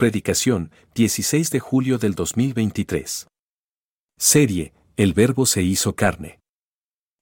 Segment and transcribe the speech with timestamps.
[0.00, 3.26] Predicación, 16 de julio del 2023.
[4.18, 6.40] Serie, El Verbo se hizo carne.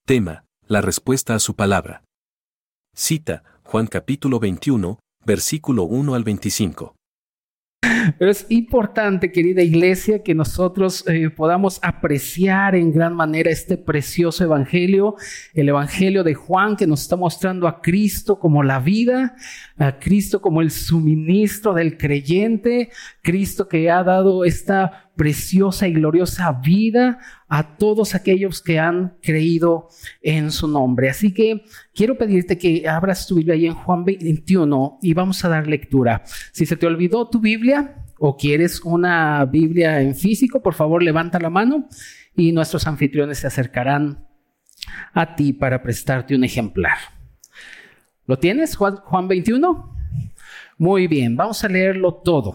[0.06, 2.04] Tema, la respuesta a su palabra.
[2.94, 6.94] Cita, Juan capítulo 21, versículo 1 al 25.
[8.18, 14.42] Pero es importante, querida iglesia, que nosotros eh, podamos apreciar en gran manera este precioso
[14.42, 15.14] evangelio,
[15.54, 19.36] el evangelio de Juan que nos está mostrando a Cristo como la vida,
[19.76, 22.90] a Cristo como el suministro del creyente,
[23.28, 29.88] Cristo que ha dado esta preciosa y gloriosa vida a todos aquellos que han creído
[30.22, 31.10] en su nombre.
[31.10, 31.62] Así que
[31.94, 36.22] quiero pedirte que abras tu Biblia ahí en Juan 21 y vamos a dar lectura.
[36.52, 41.38] Si se te olvidó tu Biblia o quieres una Biblia en físico, por favor levanta
[41.38, 41.86] la mano
[42.34, 44.26] y nuestros anfitriones se acercarán
[45.12, 46.96] a ti para prestarte un ejemplar.
[48.24, 49.94] ¿Lo tienes, Juan, Juan 21?
[50.78, 52.54] Muy bien, vamos a leerlo todo.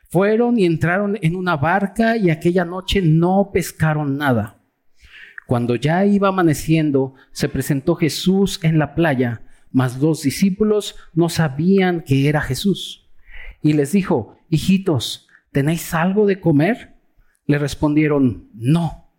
[0.11, 4.61] Fueron y entraron en una barca y aquella noche no pescaron nada.
[5.47, 12.01] Cuando ya iba amaneciendo, se presentó Jesús en la playa, mas los discípulos no sabían
[12.01, 13.09] que era Jesús.
[13.61, 16.97] Y les dijo, hijitos, ¿tenéis algo de comer?
[17.45, 19.13] Le respondieron, no.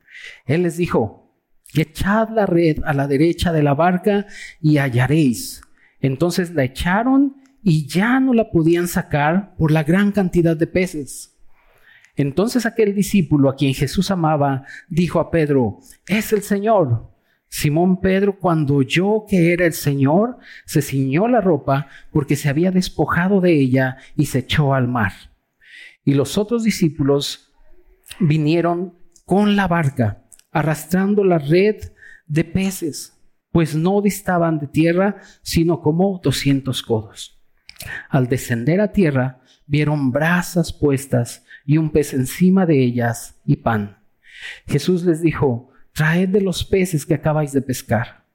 [0.44, 1.34] Él les dijo,
[1.74, 4.26] echad la red a la derecha de la barca
[4.60, 5.62] y hallaréis.
[6.00, 11.38] Entonces la echaron y ya no la podían sacar por la gran cantidad de peces.
[12.16, 17.10] Entonces aquel discípulo a quien Jesús amaba dijo a Pedro, es el Señor.
[17.48, 22.70] Simón Pedro, cuando oyó que era el Señor, se ciñó la ropa porque se había
[22.70, 25.12] despojado de ella y se echó al mar.
[26.04, 27.52] Y los otros discípulos
[28.18, 28.94] vinieron
[29.24, 31.92] con la barca, arrastrando la red
[32.26, 33.18] de peces,
[33.52, 37.41] pues no distaban de tierra, sino como doscientos codos.
[38.08, 43.98] Al descender a tierra, vieron brasas puestas y un pez encima de ellas y pan.
[44.66, 48.26] Jesús les dijo, traed de los peces que acabáis de pescar.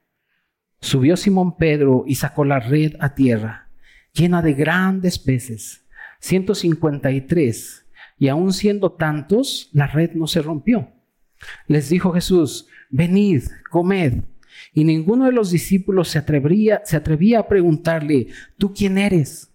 [0.79, 3.69] Subió Simón Pedro y sacó la red a tierra,
[4.13, 5.85] llena de grandes peces,
[6.19, 7.85] ciento cincuenta y tres,
[8.19, 10.91] y aun siendo tantos, la red no se rompió.
[11.67, 14.23] Les dijo Jesús, venid, comed.
[14.77, 18.27] Y ninguno de los discípulos se atrevía, se atrevía a preguntarle,
[18.59, 19.51] ¿tú quién eres?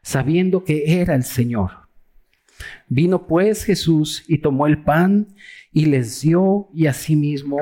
[0.00, 1.88] Sabiendo que era el Señor.
[2.86, 5.34] Vino pues Jesús y tomó el pan
[5.72, 7.58] y les dio y asimismo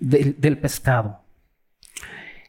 [0.00, 1.22] del, del pescado.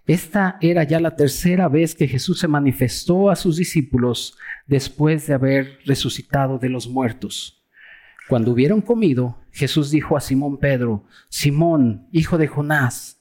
[0.08, 5.36] Esta era ya la tercera vez que Jesús se manifestó a sus discípulos después de
[5.36, 7.64] haber resucitado de los muertos.
[8.28, 13.21] Cuando hubieron comido, Jesús dijo a Simón Pedro, Simón, hijo de Jonás,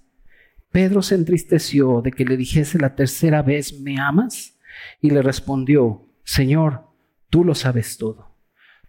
[0.71, 4.57] Pedro se entristeció de que le dijese la tercera vez, ¿me amas?
[5.01, 6.87] Y le respondió, Señor,
[7.29, 8.37] tú lo sabes todo.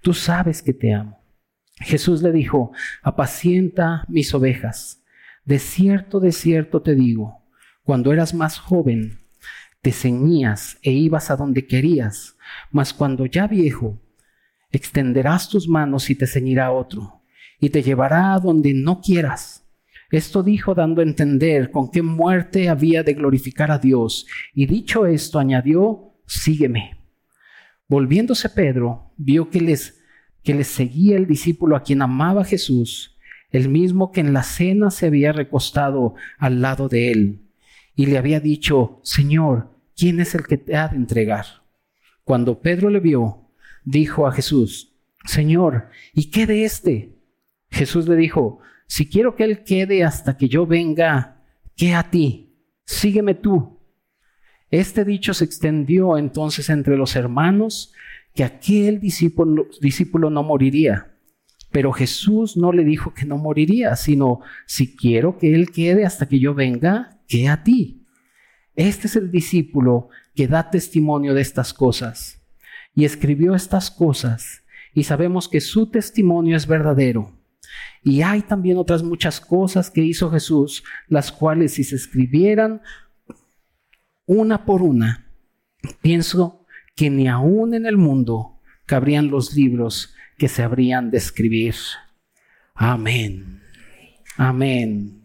[0.01, 1.21] Tú sabes que te amo.
[1.81, 2.73] Jesús le dijo,
[3.03, 5.03] apacienta mis ovejas.
[5.45, 7.43] De cierto, de cierto te digo,
[7.83, 9.19] cuando eras más joven,
[9.81, 12.37] te ceñías e ibas a donde querías,
[12.71, 14.01] mas cuando ya viejo,
[14.71, 17.25] extenderás tus manos y te ceñirá otro,
[17.59, 19.62] y te llevará a donde no quieras
[20.13, 24.27] esto dijo dando a entender con qué muerte había de glorificar a Dios.
[24.53, 26.99] Y dicho esto, añadió, sígueme.
[27.89, 30.03] Volviéndose Pedro, vio que les,
[30.43, 33.17] que les seguía el discípulo a quien amaba Jesús,
[33.51, 37.49] el mismo que en la cena se había recostado al lado de él,
[37.95, 41.47] y le había dicho, Señor, ¿quién es el que te ha de entregar?
[42.23, 43.49] Cuando Pedro le vio,
[43.83, 44.95] dijo a Jesús,
[45.25, 47.17] Señor, ¿y qué de este?
[47.71, 51.43] Jesús le dijo, si quiero que Él quede hasta que yo venga,
[51.77, 52.57] ¿qué a ti?
[52.85, 53.81] Sígueme tú.
[54.71, 57.93] Este dicho se extendió entonces entre los hermanos
[58.35, 61.19] que aquel discípulo, discípulo no moriría.
[61.71, 66.27] Pero Jesús no le dijo que no moriría, sino si quiero que Él quede hasta
[66.27, 68.07] que yo venga, que a ti.
[68.75, 72.43] Este es el discípulo que da testimonio de estas cosas
[72.95, 74.65] y escribió estas cosas
[74.95, 77.33] y sabemos que su testimonio es verdadero.
[78.03, 82.83] Y hay también otras muchas cosas que hizo Jesús, las cuales si se escribieran
[84.27, 85.27] una por una,
[86.01, 86.65] pienso
[86.95, 91.75] que ni aún en el mundo cabrían los libros que se habrían de escribir.
[92.75, 93.63] Amén.
[94.37, 95.22] Amén.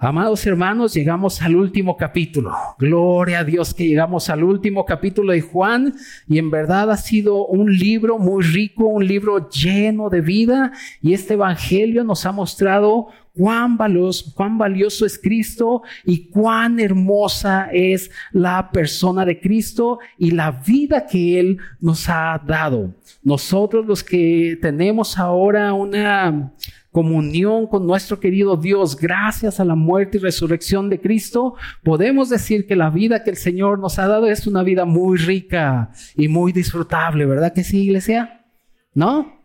[0.00, 2.52] Amados hermanos, llegamos al último capítulo.
[2.78, 5.92] Gloria a Dios que llegamos al último capítulo de Juan
[6.28, 10.70] y en verdad ha sido un libro muy rico, un libro lleno de vida
[11.02, 17.68] y este Evangelio nos ha mostrado cuán valioso, cuán valioso es Cristo y cuán hermosa
[17.72, 22.94] es la persona de Cristo y la vida que Él nos ha dado.
[23.24, 26.52] Nosotros los que tenemos ahora una
[26.92, 32.66] comunión con nuestro querido Dios gracias a la muerte y resurrección de Cristo, podemos decir
[32.66, 36.28] que la vida que el Señor nos ha dado es una vida muy rica y
[36.28, 38.46] muy disfrutable, ¿verdad que sí, iglesia?
[38.94, 39.38] ¿No?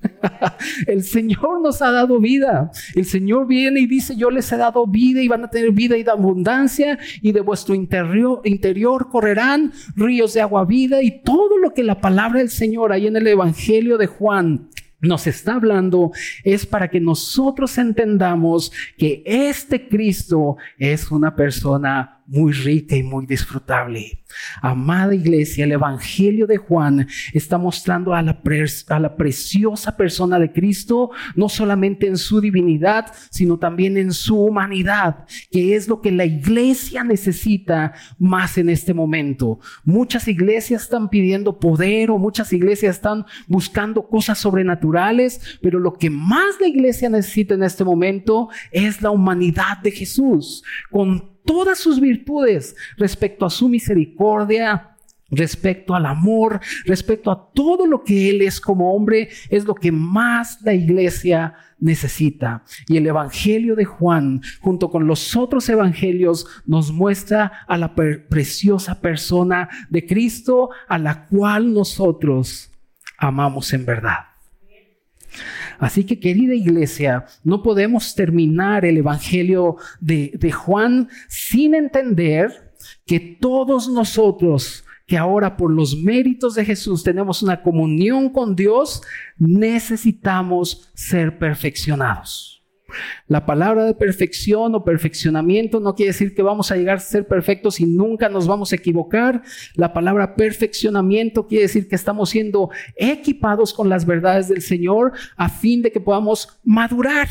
[0.86, 2.70] El Señor nos ha dado vida.
[2.94, 5.96] El Señor viene y dice, yo les he dado vida y van a tener vida
[5.96, 11.74] y de abundancia y de vuestro interior, correrán ríos de agua vida y todo lo
[11.74, 14.68] que la palabra del Señor ahí en el Evangelio de Juan
[15.00, 16.12] nos está hablando
[16.44, 23.26] es para que nosotros entendamos que este Cristo es una persona muy rica y muy
[23.26, 24.22] disfrutable.
[24.62, 28.40] Amada iglesia, el Evangelio de Juan está mostrando a la,
[28.88, 34.38] a la, preciosa persona de Cristo, no solamente en su divinidad, sino también en su
[34.38, 39.58] humanidad, que es lo que la iglesia necesita más en este momento.
[39.84, 46.10] Muchas iglesias están pidiendo poder o muchas iglesias están buscando cosas sobrenaturales, pero lo que
[46.10, 50.62] más la iglesia necesita en este momento es la humanidad de Jesús,
[50.92, 54.90] con todas sus virtudes respecto a su misericordia,
[55.32, 59.90] respecto al amor, respecto a todo lo que Él es como hombre, es lo que
[59.90, 62.62] más la iglesia necesita.
[62.86, 69.00] Y el Evangelio de Juan, junto con los otros evangelios, nos muestra a la preciosa
[69.00, 72.70] persona de Cristo, a la cual nosotros
[73.18, 74.18] amamos en verdad.
[75.80, 82.72] Así que querida iglesia, no podemos terminar el Evangelio de, de Juan sin entender
[83.06, 89.02] que todos nosotros que ahora por los méritos de Jesús tenemos una comunión con Dios,
[89.38, 92.59] necesitamos ser perfeccionados.
[93.26, 97.26] La palabra de perfección o perfeccionamiento no quiere decir que vamos a llegar a ser
[97.26, 99.42] perfectos y nunca nos vamos a equivocar.
[99.74, 105.48] La palabra perfeccionamiento quiere decir que estamos siendo equipados con las verdades del Señor a
[105.48, 107.28] fin de que podamos madurar.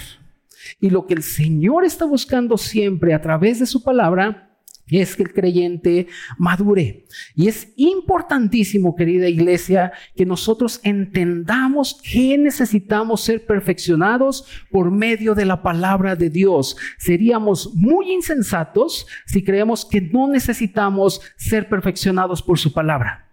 [0.79, 4.48] Y lo que el Señor está buscando siempre a través de su palabra
[4.97, 6.07] es que el creyente
[6.37, 7.05] madure.
[7.35, 15.45] Y es importantísimo, querida iglesia, que nosotros entendamos que necesitamos ser perfeccionados por medio de
[15.45, 16.75] la palabra de Dios.
[16.97, 23.27] Seríamos muy insensatos si creemos que no necesitamos ser perfeccionados por su palabra.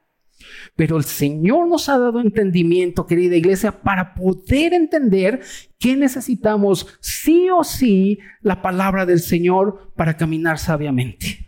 [0.76, 5.40] Pero el Señor nos ha dado entendimiento, querida iglesia, para poder entender
[5.78, 11.45] que necesitamos sí o sí la palabra del Señor para caminar sabiamente.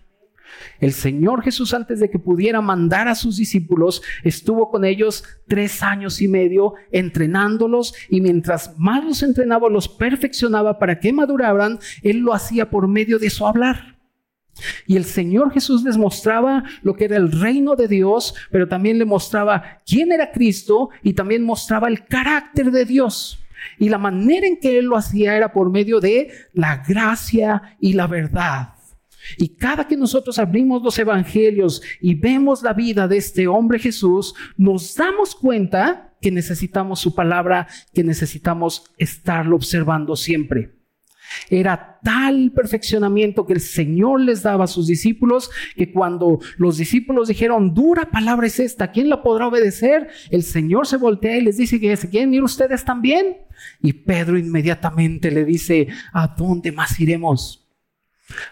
[0.81, 5.83] El Señor Jesús antes de que pudiera mandar a sus discípulos estuvo con ellos tres
[5.83, 12.19] años y medio entrenándolos y mientras más los entrenaba los perfeccionaba para que maduraran, Él
[12.19, 13.99] lo hacía por medio de su hablar.
[14.87, 18.99] Y el Señor Jesús les mostraba lo que era el reino de Dios, pero también
[18.99, 23.39] le mostraba quién era Cristo y también mostraba el carácter de Dios.
[23.79, 27.93] Y la manera en que Él lo hacía era por medio de la gracia y
[27.93, 28.75] la verdad.
[29.37, 34.35] Y cada que nosotros abrimos los evangelios y vemos la vida de este hombre Jesús,
[34.57, 40.79] nos damos cuenta que necesitamos su palabra, que necesitamos estarlo observando siempre.
[41.51, 47.29] Era tal perfeccionamiento que el Señor les daba a sus discípulos que cuando los discípulos
[47.29, 50.09] dijeron, dura palabra es esta, ¿quién la podrá obedecer?
[50.31, 53.39] El Señor se voltea y les dice que se quieren ir ustedes también.
[53.83, 57.68] Y Pedro inmediatamente le dice, ¿a dónde más iremos?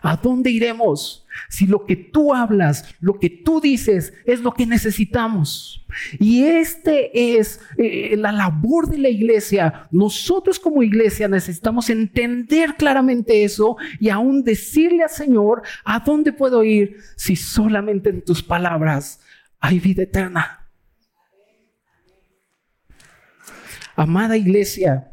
[0.03, 4.67] ¿A dónde iremos si lo que tú hablas, lo que tú dices es lo que
[4.67, 5.85] necesitamos?
[6.19, 9.89] Y este es eh, la labor de la iglesia.
[9.91, 16.65] Nosotros como iglesia necesitamos entender claramente eso y aún decirle al Señor, ¿a dónde puedo
[16.65, 19.21] ir si solamente en tus palabras
[19.61, 20.69] hay vida eterna.
[23.97, 25.13] Amada iglesia,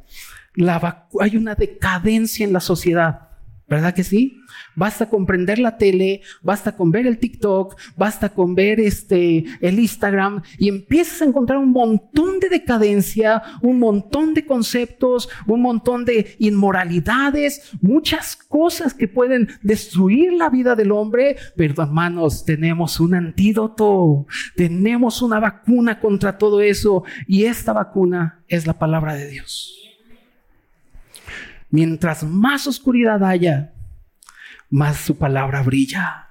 [1.20, 3.30] hay una decadencia en la sociedad,
[3.68, 4.43] ¿verdad que sí?
[4.76, 9.80] Basta con prender la tele, basta con ver el TikTok, basta con ver este, el
[9.80, 16.06] Instagram y empiezas a encontrar un montón de decadencia, un montón de conceptos, un montón
[16.06, 21.36] de inmoralidades, muchas cosas que pueden destruir la vida del hombre.
[21.56, 24.26] Pero hermanos, tenemos un antídoto,
[24.56, 29.80] tenemos una vacuna contra todo eso y esta vacuna es la palabra de Dios.
[31.70, 33.73] Mientras más oscuridad haya,
[34.74, 36.30] más su palabra brilla.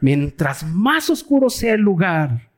[0.00, 2.48] Mientras más oscuro sea el lugar,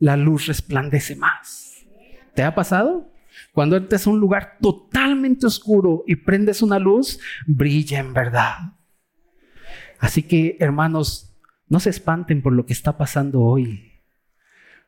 [0.00, 1.86] la luz resplandece más.
[2.34, 3.08] ¿Te ha pasado?
[3.52, 8.74] Cuando entras a un lugar totalmente oscuro y prendes una luz, brilla en verdad.
[10.00, 11.32] Así que, hermanos,
[11.68, 13.92] no se espanten por lo que está pasando hoy.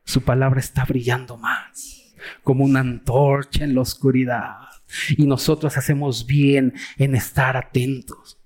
[0.03, 2.02] Su palabra está brillando más,
[2.43, 4.55] como una antorcha en la oscuridad.
[5.17, 8.39] Y nosotros hacemos bien en estar atentos.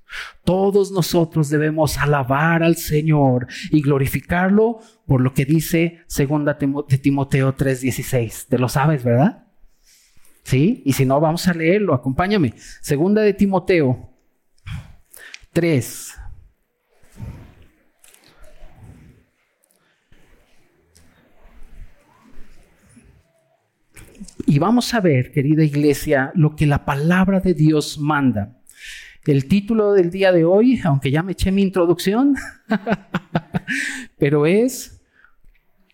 [0.43, 7.53] Todos nosotros debemos alabar al Señor y glorificarlo por lo que dice segunda de Timoteo
[7.53, 8.47] 3:16.
[8.47, 9.45] Te lo sabes, ¿verdad?
[10.43, 12.53] Sí, y si no vamos a leerlo, acompáñame.
[12.81, 14.09] Segunda de Timoteo
[15.51, 16.13] 3
[24.49, 28.57] Y vamos a ver, querida iglesia, lo que la palabra de Dios manda.
[29.25, 32.33] El título del día de hoy, aunque ya me eché mi introducción,
[34.17, 35.01] pero es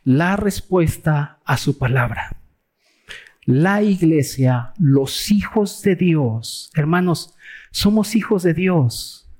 [0.03, 2.37] la respuesta a su palabra.
[3.45, 7.33] La iglesia, los hijos de Dios, hermanos,
[7.71, 9.31] somos hijos de Dios.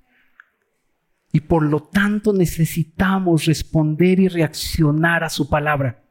[1.32, 6.03] Y por lo tanto necesitamos responder y reaccionar a su palabra.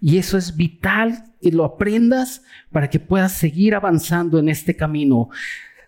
[0.00, 5.28] Y eso es vital que lo aprendas para que puedas seguir avanzando en este camino.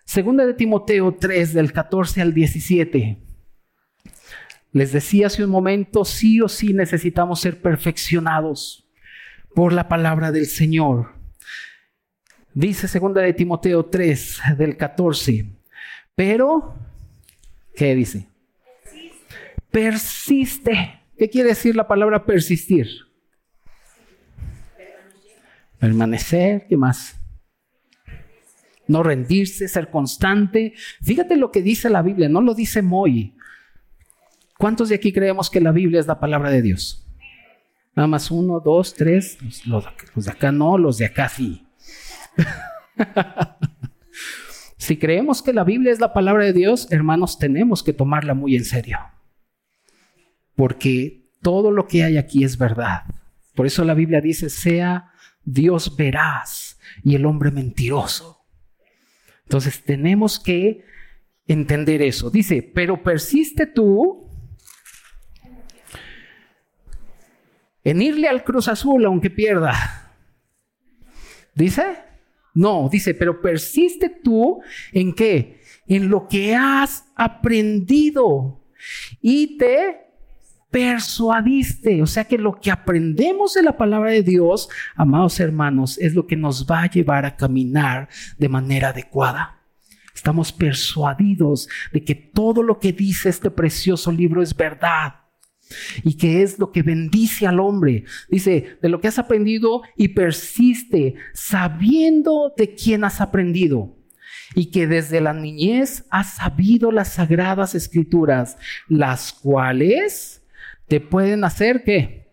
[0.03, 3.17] Segunda de Timoteo 3, del 14 al 17.
[4.73, 8.85] Les decía hace un momento, sí o sí necesitamos ser perfeccionados
[9.55, 11.15] por la palabra del Señor.
[12.53, 15.45] Dice segunda de Timoteo 3, del 14.
[16.13, 16.75] Pero,
[17.73, 18.27] ¿qué dice?
[19.71, 21.01] Persiste.
[21.17, 23.04] ¿Qué quiere decir la palabra persistir?
[25.85, 27.15] Permanecer, ¿qué más?
[28.87, 30.73] No rendirse, ser constante.
[31.03, 33.35] Fíjate lo que dice la Biblia, no lo dice Moy.
[34.57, 37.07] ¿Cuántos de aquí creemos que la Biblia es la palabra de Dios?
[37.95, 39.37] Nada más uno, dos, tres.
[39.67, 41.67] Los, de acá no, los de acá sí.
[44.77, 48.55] si creemos que la Biblia es la palabra de Dios, hermanos, tenemos que tomarla muy
[48.55, 48.97] en serio.
[50.55, 53.03] Porque todo lo que hay aquí es verdad.
[53.53, 55.11] Por eso la Biblia dice, sea
[55.45, 58.45] Dios veraz y el hombre mentiroso.
[59.43, 60.83] Entonces tenemos que
[61.47, 62.29] entender eso.
[62.29, 64.27] Dice, pero persiste tú
[67.83, 70.11] en irle al Cruz Azul aunque pierda.
[71.53, 71.83] ¿Dice?
[72.53, 74.61] No, dice, pero persiste tú
[74.91, 75.61] en qué?
[75.87, 78.63] En lo que has aprendido
[79.21, 80.04] y te
[80.75, 82.01] persuadiste.
[82.01, 84.67] O sea que lo que aprendemos de la palabra de Dios,
[84.97, 89.61] amados hermanos, es lo que nos va a llevar a caminar de manera adecuada.
[90.13, 95.15] Estamos persuadidos de que todo lo que dice este precioso libro es verdad
[96.03, 98.03] y que es lo que bendice al hombre.
[98.27, 103.95] Dice, de lo que has aprendido y persiste sabiendo de quién has aprendido
[104.55, 108.57] y que desde la niñez has sabido las sagradas escrituras,
[108.89, 110.41] las cuales
[110.87, 112.31] te pueden hacer qué?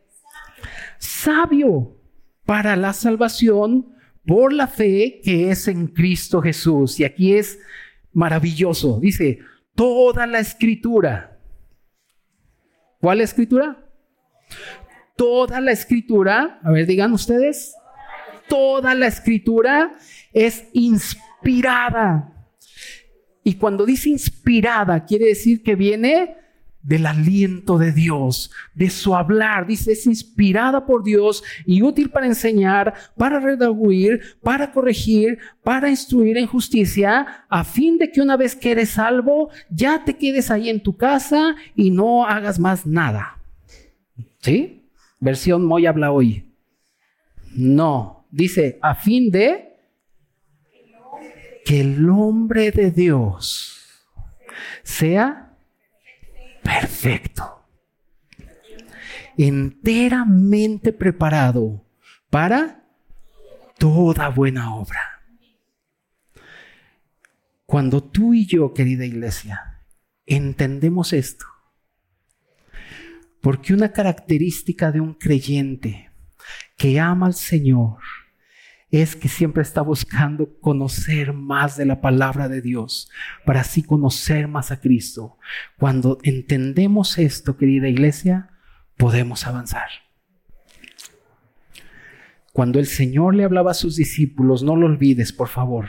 [0.98, 1.96] Sabio
[2.44, 3.94] para la salvación
[4.26, 7.00] por la fe que es en Cristo Jesús.
[7.00, 7.58] Y aquí es
[8.12, 9.00] maravilloso.
[9.00, 9.38] Dice,
[9.74, 11.40] toda la escritura.
[13.00, 13.88] ¿Cuál escritura?
[15.16, 17.74] Toda la escritura, a ver, digan ustedes,
[18.48, 19.96] toda la escritura
[20.32, 22.46] es inspirada.
[23.44, 26.36] Y cuando dice inspirada, quiere decir que viene
[26.82, 29.66] del aliento de Dios, de su hablar.
[29.66, 36.36] Dice, es inspirada por Dios y útil para enseñar, para redarguir, para corregir, para instruir
[36.38, 40.68] en justicia, a fin de que una vez que eres salvo, ya te quedes ahí
[40.68, 43.38] en tu casa y no hagas más nada.
[44.40, 44.88] ¿Sí?
[45.20, 46.48] Versión Moy habla hoy.
[47.54, 49.76] No, dice, a fin de
[51.64, 53.78] que el hombre de Dios
[54.82, 55.41] sea
[56.62, 57.58] perfecto.
[59.36, 61.84] enteramente preparado
[62.28, 62.84] para
[63.78, 65.22] toda buena obra.
[67.64, 69.80] Cuando tú y yo, querida iglesia,
[70.26, 71.46] entendemos esto,
[73.40, 76.10] porque una característica de un creyente
[76.76, 77.98] que ama al Señor
[78.92, 83.10] es que siempre está buscando conocer más de la palabra de Dios
[83.46, 85.38] para así conocer más a Cristo.
[85.78, 88.50] Cuando entendemos esto, querida iglesia,
[88.98, 89.88] podemos avanzar.
[92.52, 95.88] Cuando el Señor le hablaba a sus discípulos, no lo olvides, por favor.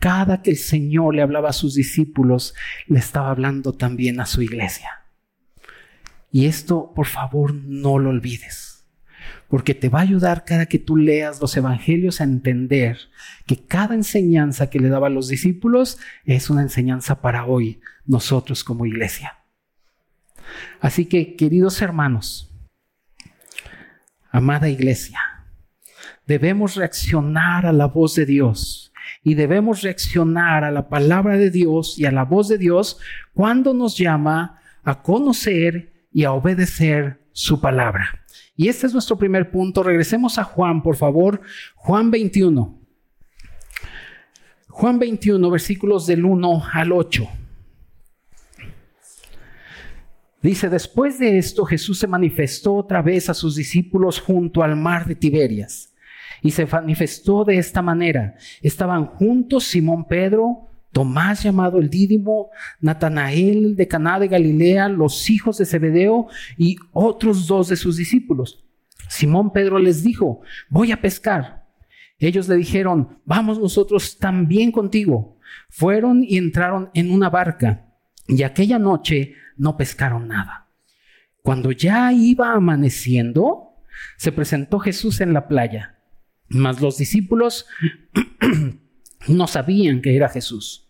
[0.00, 2.54] Cada que el Señor le hablaba a sus discípulos,
[2.88, 4.90] le estaba hablando también a su iglesia.
[6.32, 8.81] Y esto, por favor, no lo olvides,
[9.48, 12.98] porque te va a ayudar cada que tú leas los evangelios a entender
[13.46, 18.64] que cada enseñanza que le daba a los discípulos es una enseñanza para hoy, nosotros
[18.64, 19.38] como iglesia.
[20.80, 22.50] Así que, queridos hermanos,
[24.30, 25.20] amada iglesia,
[26.26, 31.98] debemos reaccionar a la voz de Dios y debemos reaccionar a la palabra de Dios
[31.98, 32.98] y a la voz de Dios
[33.34, 38.24] cuando nos llama a conocer y a obedecer su palabra.
[38.56, 39.82] Y este es nuestro primer punto.
[39.82, 41.40] Regresemos a Juan, por favor.
[41.74, 42.78] Juan 21.
[44.68, 47.28] Juan 21, versículos del 1 al 8.
[50.42, 55.06] Dice, después de esto Jesús se manifestó otra vez a sus discípulos junto al mar
[55.06, 55.94] de Tiberias.
[56.42, 58.34] Y se manifestó de esta manera.
[58.60, 65.58] Estaban juntos Simón Pedro, Tomás llamado el Dídimo, Natanael de Caná de Galilea, los hijos
[65.58, 68.64] de Zebedeo y otros dos de sus discípulos.
[69.08, 71.66] Simón Pedro les dijo, voy a pescar.
[72.18, 75.38] Ellos le dijeron, vamos nosotros también contigo.
[75.68, 77.88] Fueron y entraron en una barca
[78.28, 80.68] y aquella noche no pescaron nada.
[81.42, 83.74] Cuando ya iba amaneciendo,
[84.16, 85.98] se presentó Jesús en la playa,
[86.48, 87.66] mas los discípulos
[89.28, 90.81] no sabían que era Jesús.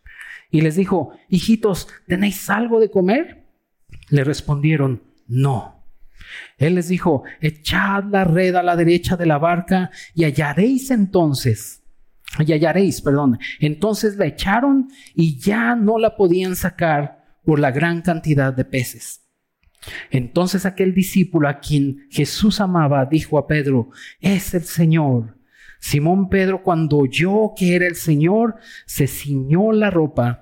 [0.52, 3.48] Y les dijo, hijitos, ¿tenéis algo de comer?
[4.10, 5.82] Le respondieron, no.
[6.58, 11.82] Él les dijo, echad la red a la derecha de la barca y hallaréis entonces,
[12.38, 13.38] y hallaréis, perdón.
[13.60, 19.22] Entonces la echaron y ya no la podían sacar por la gran cantidad de peces.
[20.10, 23.88] Entonces aquel discípulo a quien Jesús amaba dijo a Pedro,
[24.20, 25.38] es el Señor.
[25.80, 30.41] Simón Pedro cuando oyó que era el Señor, se ciñó la ropa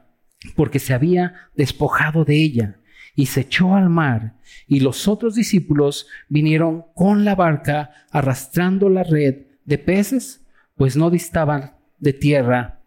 [0.57, 2.81] porque se había despojado de ella
[3.15, 4.37] y se echó al mar.
[4.67, 11.11] Y los otros discípulos vinieron con la barca arrastrando la red de peces, pues no
[11.11, 12.81] distaban de tierra,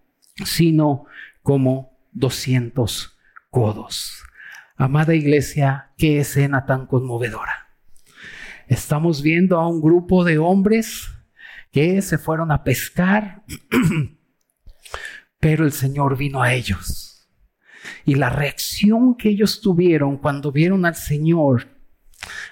[0.46, 1.06] sino
[1.42, 3.18] como doscientos
[3.50, 4.24] codos.
[4.76, 7.70] Amada iglesia, qué escena tan conmovedora.
[8.68, 11.10] Estamos viendo a un grupo de hombres
[11.72, 13.44] que se fueron a pescar,
[15.39, 17.12] pero el Señor vino a ellos.
[18.06, 21.67] Y la reacción que ellos tuvieron cuando vieron al Señor,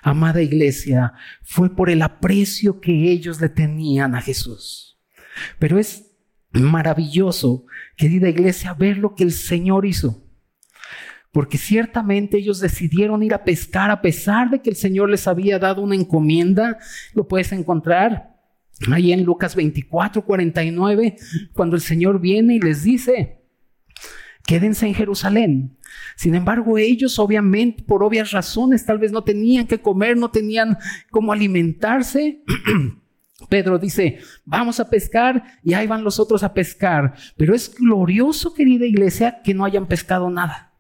[0.02, 1.14] amada iglesia,
[1.44, 5.00] fue por el aprecio que ellos le tenían a Jesús.
[5.60, 6.12] Pero es
[6.52, 7.66] maravilloso,
[7.96, 10.28] querida iglesia, ver lo que el Señor hizo
[11.32, 15.60] porque ciertamente ellos decidieron ir a pescar a pesar de que el Señor les había
[15.60, 16.78] dado una encomienda.
[17.14, 18.36] Lo puedes encontrar
[18.92, 21.16] ahí en Lucas 24, 49,
[21.54, 23.44] cuando el Señor viene y les dice,
[24.52, 25.78] quédense en Jerusalén.
[26.18, 30.78] Sin embargo, ellos obviamente, por obvias razones, tal vez no tenían que comer, no tenían
[31.10, 32.44] cómo alimentarse.
[33.50, 37.14] Pedro dice, vamos a pescar y ahí van los otros a pescar.
[37.38, 40.74] Pero es glorioso, querida iglesia, que no hayan pescado nada.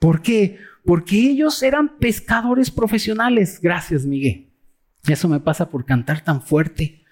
[0.00, 0.58] ¿Por qué?
[0.84, 3.60] Porque ellos eran pescadores profesionales.
[3.62, 4.50] Gracias, Miguel.
[5.06, 7.04] Eso me pasa por cantar tan fuerte.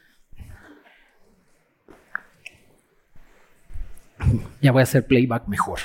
[4.61, 5.79] Ya voy a hacer playback mejor.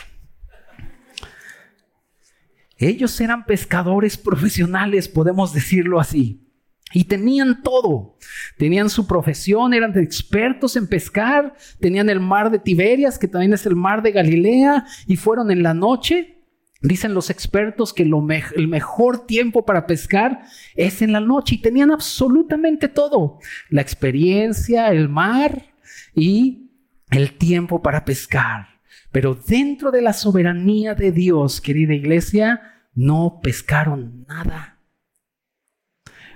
[2.78, 6.48] Ellos eran pescadores profesionales, podemos decirlo así.
[6.94, 8.18] Y tenían todo.
[8.58, 13.66] Tenían su profesión, eran expertos en pescar, tenían el mar de Tiberias, que también es
[13.66, 16.42] el mar de Galilea, y fueron en la noche
[16.82, 20.42] Dicen los expertos que el mejor tiempo para pescar
[20.76, 23.38] es en la noche y tenían absolutamente todo.
[23.70, 25.74] La experiencia, el mar
[26.16, 26.71] y
[27.12, 28.82] el tiempo para pescar.
[29.12, 32.62] Pero dentro de la soberanía de Dios, querida iglesia,
[32.94, 34.80] no pescaron nada.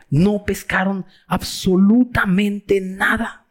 [0.10, 3.46] No pescaron absolutamente nada.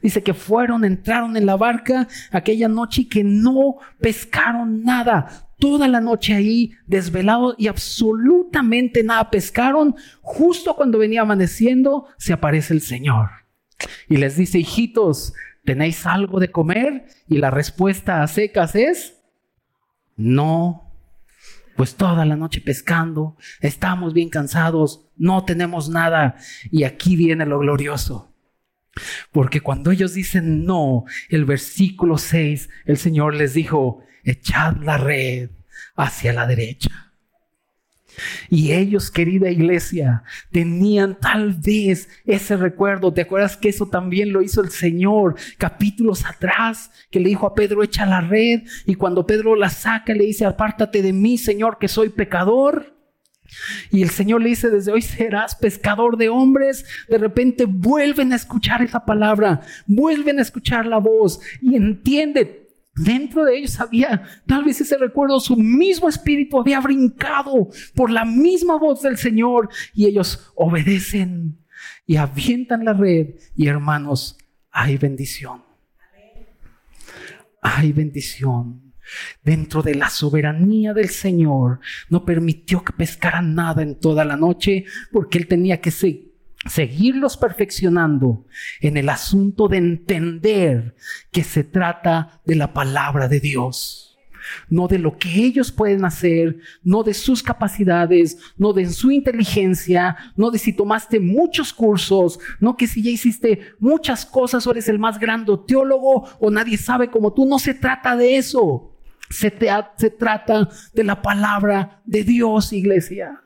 [0.00, 5.42] Dice que fueron, entraron en la barca aquella noche y que no pescaron nada.
[5.58, 9.96] toda la noche ahí, desvelados y absolutamente nada pescaron.
[10.20, 13.30] Justo cuando venía amaneciendo, se aparece el Señor.
[14.06, 15.32] Y les dice, hijitos,
[15.66, 17.06] ¿tenéis algo de comer?
[17.28, 19.20] Y la respuesta a secas es,
[20.16, 20.82] no.
[21.76, 26.36] Pues toda la noche pescando, estamos bien cansados, no tenemos nada.
[26.70, 28.34] Y aquí viene lo glorioso.
[29.30, 35.50] Porque cuando ellos dicen no, el versículo 6, el Señor les dijo, echad la red
[35.96, 37.05] hacia la derecha.
[38.48, 43.12] Y ellos, querida iglesia, tenían tal vez ese recuerdo.
[43.12, 46.90] ¿Te acuerdas que eso también lo hizo el Señor capítulos atrás?
[47.10, 48.62] Que le dijo a Pedro, echa la red.
[48.86, 52.94] Y cuando Pedro la saca, le dice, apártate de mí, Señor, que soy pecador.
[53.90, 56.84] Y el Señor le dice, desde hoy serás pescador de hombres.
[57.08, 62.65] De repente vuelven a escuchar esa palabra, vuelven a escuchar la voz y entiende.
[62.96, 68.24] Dentro de ellos había tal vez ese recuerdo, su mismo espíritu había brincado por la
[68.24, 71.58] misma voz del Señor y ellos obedecen
[72.06, 74.38] y avientan la red y hermanos,
[74.70, 75.62] hay bendición.
[77.60, 78.86] Hay bendición
[79.42, 84.84] dentro de la soberanía del Señor, no permitió que pescaran nada en toda la noche
[85.12, 85.90] porque Él tenía que
[86.68, 88.46] seguirlos perfeccionando
[88.80, 90.96] en el asunto de entender
[91.30, 94.06] que se trata de la palabra de Dios
[94.68, 100.16] no de lo que ellos pueden hacer, no de sus capacidades, no de su inteligencia,
[100.36, 104.88] no de si tomaste muchos cursos, no que si ya hiciste muchas cosas o eres
[104.88, 108.92] el más grande teólogo o nadie sabe como tú, no se trata de eso.
[109.28, 109.52] Se,
[109.96, 113.42] se trata de la palabra de Dios, iglesia.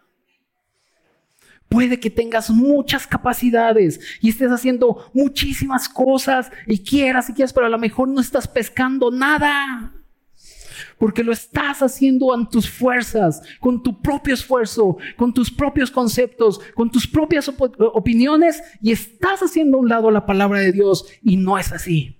[1.70, 7.66] Puede que tengas muchas capacidades y estés haciendo muchísimas cosas y quieras y quieras, pero
[7.66, 9.94] a lo mejor no estás pescando nada.
[10.98, 16.60] Porque lo estás haciendo en tus fuerzas, con tu propio esfuerzo, con tus propios conceptos,
[16.74, 21.36] con tus propias opiniones y estás haciendo a un lado la palabra de Dios y
[21.36, 22.18] no es así.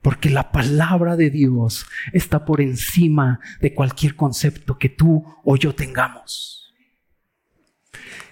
[0.00, 1.84] Porque la palabra de Dios
[2.14, 6.59] está por encima de cualquier concepto que tú o yo tengamos.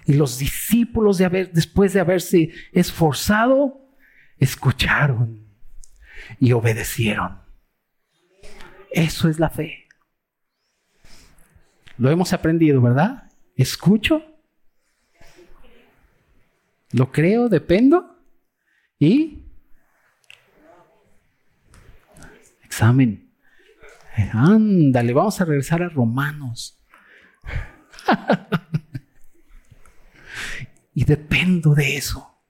[0.08, 3.94] Y los discípulos de haber, después de haberse esforzado,
[4.38, 5.46] escucharon
[6.40, 7.42] y obedecieron.
[8.90, 9.86] Eso es la fe.
[11.98, 13.30] Lo hemos aprendido, ¿verdad?
[13.54, 14.22] Escucho,
[16.92, 18.18] lo creo, dependo
[18.98, 19.44] y
[22.64, 23.30] examen.
[24.32, 26.82] Ándale, vamos a regresar a Romanos.
[30.98, 32.40] y dependo de eso.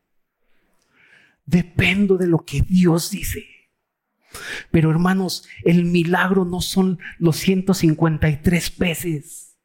[1.45, 3.45] Dependo de lo que Dios dice.
[4.71, 9.59] Pero hermanos, el milagro no son los 153 peces.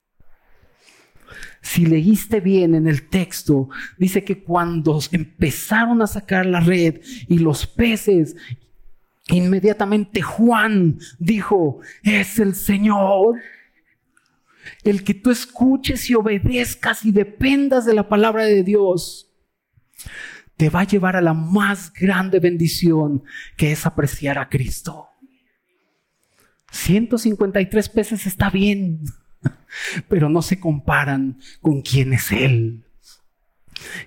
[1.62, 7.38] Si leíste bien en el texto, dice que cuando empezaron a sacar la red y
[7.38, 8.36] los peces
[9.30, 13.40] Inmediatamente Juan dijo, es el Señor.
[14.84, 19.30] El que tú escuches y obedezcas y dependas de la palabra de Dios,
[20.58, 23.24] te va a llevar a la más grande bendición
[23.58, 25.10] que es apreciar a Cristo.
[26.72, 29.02] 153 peces está bien,
[30.10, 32.83] pero no se comparan con quién es Él.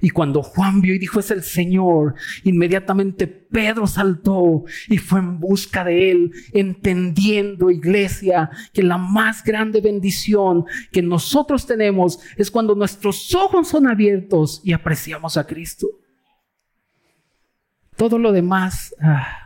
[0.00, 5.40] Y cuando Juan vio y dijo es el Señor, inmediatamente Pedro saltó y fue en
[5.40, 12.74] busca de él, entendiendo, iglesia, que la más grande bendición que nosotros tenemos es cuando
[12.74, 15.88] nuestros ojos son abiertos y apreciamos a Cristo.
[17.96, 18.94] Todo lo demás...
[19.00, 19.42] Ah.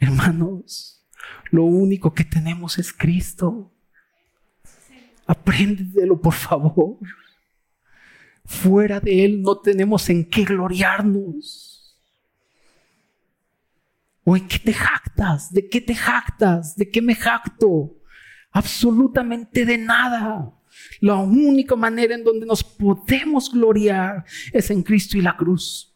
[0.00, 1.04] Hermanos,
[1.50, 3.72] lo único que tenemos es Cristo.
[5.28, 6.96] Apréndetelo, por favor.
[8.46, 11.94] Fuera de Él no tenemos en qué gloriarnos.
[14.24, 15.52] ¿O en qué te jactas?
[15.52, 16.76] ¿De qué te jactas?
[16.76, 17.98] ¿De qué me jacto?
[18.52, 20.50] Absolutamente de nada.
[21.00, 25.87] La única manera en donde nos podemos gloriar es en Cristo y la cruz.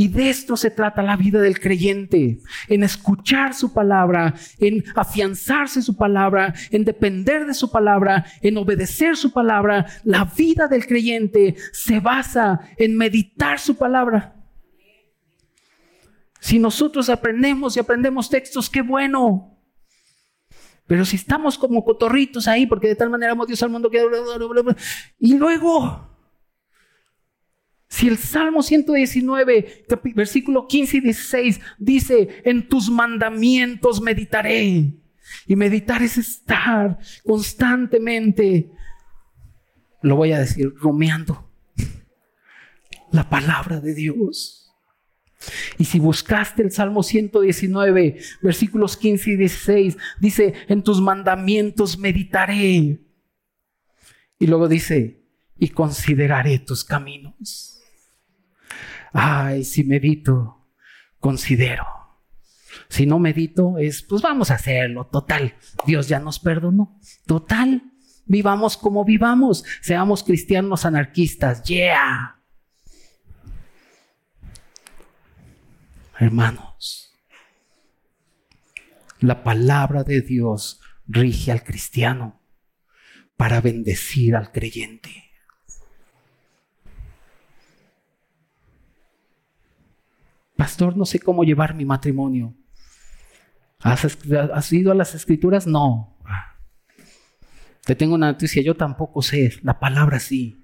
[0.00, 5.82] Y de esto se trata la vida del creyente, en escuchar su palabra, en afianzarse
[5.82, 9.84] su palabra, en depender de su palabra, en obedecer su palabra.
[10.04, 14.36] La vida del creyente se basa en meditar su palabra.
[16.40, 19.58] Si nosotros aprendemos y aprendemos textos, qué bueno.
[20.86, 24.02] Pero si estamos como cotorritos ahí, porque de tal manera amó Dios al mundo que...
[25.18, 26.09] Y luego
[27.90, 34.94] Si el Salmo 119, versículo 15 y 16 dice, en tus mandamientos meditaré.
[35.46, 38.70] Y meditar es estar constantemente,
[40.02, 41.50] lo voy a decir, rumiando
[43.10, 44.72] la palabra de Dios.
[45.76, 53.00] Y si buscaste el Salmo 119, versículos 15 y 16, dice, en tus mandamientos meditaré.
[54.38, 55.24] Y luego dice,
[55.58, 57.79] y consideraré tus caminos.
[59.12, 60.66] Ay, si medito,
[61.18, 61.86] considero.
[62.88, 65.06] Si no medito, es, pues vamos a hacerlo.
[65.06, 65.54] Total,
[65.86, 66.98] Dios ya nos perdonó.
[67.26, 67.82] Total,
[68.26, 69.64] vivamos como vivamos.
[69.80, 71.62] Seamos cristianos anarquistas.
[71.64, 72.36] Yeah.
[76.18, 77.12] Hermanos,
[79.20, 82.42] la palabra de Dios rige al cristiano
[83.36, 85.29] para bendecir al creyente.
[90.60, 92.54] Pastor, no sé cómo llevar mi matrimonio.
[93.78, 95.66] ¿Has, ido a las escrituras?
[95.66, 96.18] No.
[97.86, 100.62] Te tengo una noticia, yo tampoco sé, la palabra sí.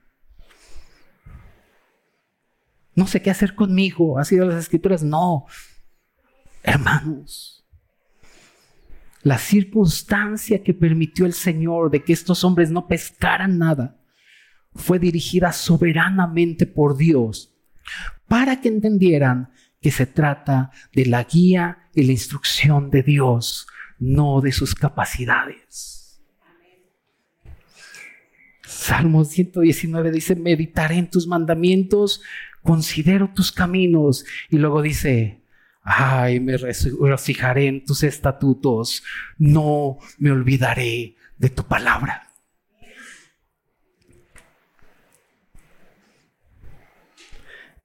[2.94, 4.18] No sé qué hacer conmigo.
[4.18, 5.02] ¿Has ido a las escrituras?
[5.02, 5.46] No.
[6.62, 7.66] Hermanos,
[9.22, 13.98] la circunstancia que permitió el Señor de que estos hombres no pescaran nada
[14.74, 17.56] fue dirigida soberanamente por Dios
[18.28, 23.66] para que entendieran que se trata de la guía y la instrucción de Dios,
[23.98, 26.20] no de sus capacidades.
[28.64, 32.22] Salmo 119 dice, meditaré en tus mandamientos,
[32.62, 34.24] considero tus caminos.
[34.50, 35.40] Y luego dice,
[35.82, 39.02] ay, me regocijaré en tus estatutos,
[39.38, 42.25] no me olvidaré de tu palabra.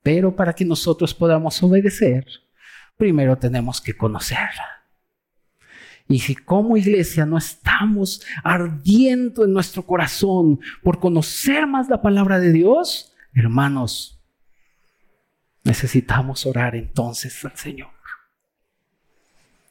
[0.04, 2.26] Pero para que nosotros podamos obedecer,
[2.98, 4.82] primero tenemos que conocerla.
[6.08, 12.40] Y si como iglesia no estamos ardiendo en nuestro corazón por conocer más la palabra
[12.40, 14.22] de Dios, hermanos,
[15.64, 17.90] necesitamos orar entonces al Señor.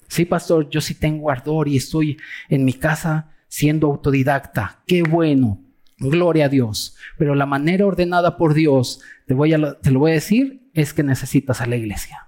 [0.08, 2.16] Sí, pastor, yo sí tengo ardor y estoy
[2.48, 4.82] en mi casa siendo autodidacta.
[4.86, 5.62] Qué bueno.
[6.00, 6.96] Gloria a Dios.
[7.18, 10.94] Pero la manera ordenada por Dios, te, voy a, te lo voy a decir, es
[10.94, 12.26] que necesitas a la iglesia.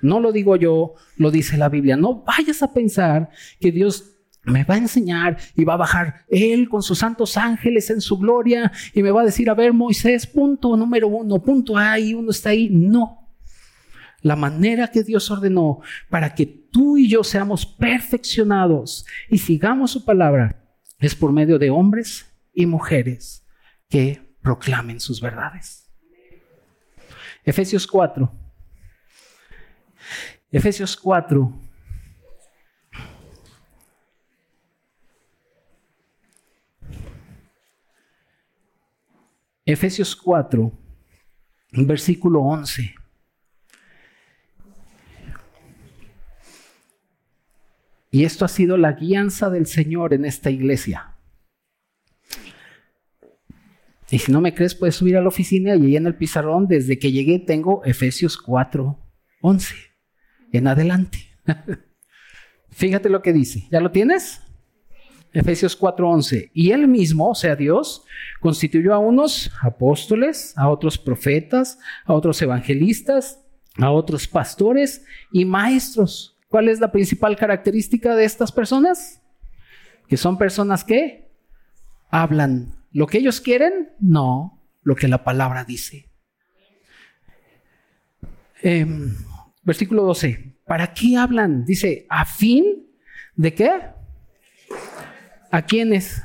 [0.00, 1.96] No lo digo yo, lo dice la Biblia.
[1.96, 6.68] No vayas a pensar que Dios me va a enseñar y va a bajar Él
[6.68, 10.26] con sus santos ángeles en su gloria y me va a decir, a ver, Moisés,
[10.26, 12.68] punto número uno, punto A y uno está ahí.
[12.70, 13.28] No.
[14.22, 20.04] La manera que Dios ordenó para que tú y yo seamos perfeccionados y sigamos su
[20.04, 20.57] palabra
[20.98, 23.46] es por medio de hombres y mujeres
[23.88, 25.90] que proclamen sus verdades.
[27.44, 28.30] Efesios 4.
[30.50, 31.52] Efesios 4.
[39.64, 40.72] Efesios 4,
[41.72, 42.94] versículo 11.
[48.10, 51.14] Y esto ha sido la guianza del Señor en esta iglesia.
[54.10, 56.66] Y si no me crees, puedes subir a la oficina y ahí en el pizarrón,
[56.66, 58.98] desde que llegué, tengo Efesios 4,
[59.42, 59.74] 11
[60.52, 61.18] en adelante.
[62.70, 63.68] Fíjate lo que dice.
[63.70, 64.40] ¿Ya lo tienes?
[65.32, 66.50] Efesios 4:11.
[66.54, 68.04] Y él mismo, o sea, Dios,
[68.40, 73.44] constituyó a unos apóstoles, a otros profetas, a otros evangelistas,
[73.76, 79.20] a otros pastores y maestros ¿Cuál es la principal característica de estas personas?
[80.08, 81.30] Que son personas que
[82.10, 86.08] hablan lo que ellos quieren, no lo que la palabra dice.
[88.62, 89.14] Em,
[89.62, 90.56] versículo 12.
[90.66, 91.64] ¿Para qué hablan?
[91.64, 92.86] Dice, a fin
[93.36, 93.70] de qué?
[95.50, 96.22] ¿A quiénes?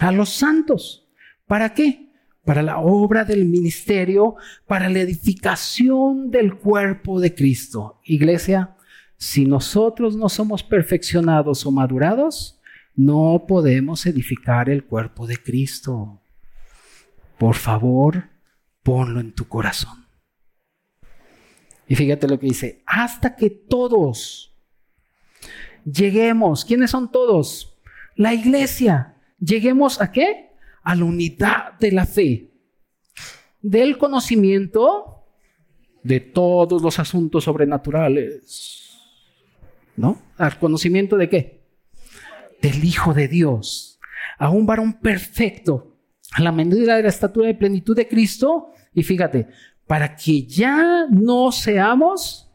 [0.00, 1.08] A los santos.
[1.46, 2.10] ¿Para qué?
[2.44, 8.00] Para la obra del ministerio, para la edificación del cuerpo de Cristo.
[8.04, 8.76] Iglesia,
[9.16, 12.60] si nosotros no somos perfeccionados o madurados,
[12.94, 16.20] no podemos edificar el cuerpo de Cristo.
[17.38, 18.30] Por favor,
[18.82, 20.06] ponlo en tu corazón.
[21.86, 24.54] Y fíjate lo que dice, hasta que todos
[25.84, 27.76] lleguemos, ¿quiénes son todos?
[28.16, 29.16] La iglesia.
[29.38, 30.50] ¿Lleguemos a qué?
[30.82, 32.50] A la unidad de la fe,
[33.60, 35.26] del conocimiento
[36.02, 38.83] de todos los asuntos sobrenaturales
[39.96, 40.20] ¿no?
[40.36, 41.64] Al conocimiento de qué?
[42.60, 44.00] Del Hijo de Dios,
[44.38, 45.98] a un varón perfecto,
[46.32, 48.72] a la medida de la estatura de plenitud de Cristo.
[48.92, 49.48] Y fíjate,
[49.86, 52.50] para que ya no seamos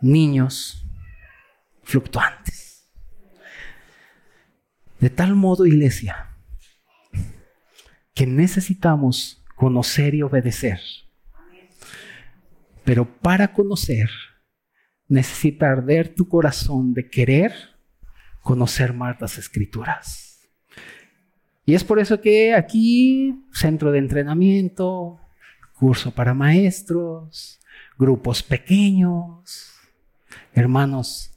[0.00, 0.84] niños
[1.82, 2.88] fluctuantes.
[5.00, 6.30] De tal modo, iglesia,
[8.14, 10.80] que necesitamos conocer y obedecer.
[12.84, 14.08] Pero para conocer,
[15.08, 17.52] necesita arder tu corazón de querer
[18.40, 20.48] conocer más las escrituras.
[21.64, 25.18] Y es por eso que aquí, centro de entrenamiento,
[25.74, 27.60] curso para maestros,
[27.98, 29.72] grupos pequeños.
[30.54, 31.32] Hermanos,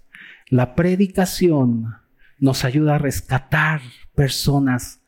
[0.48, 1.96] la predicación
[2.38, 3.82] nos ayuda a rescatar
[4.16, 4.99] personas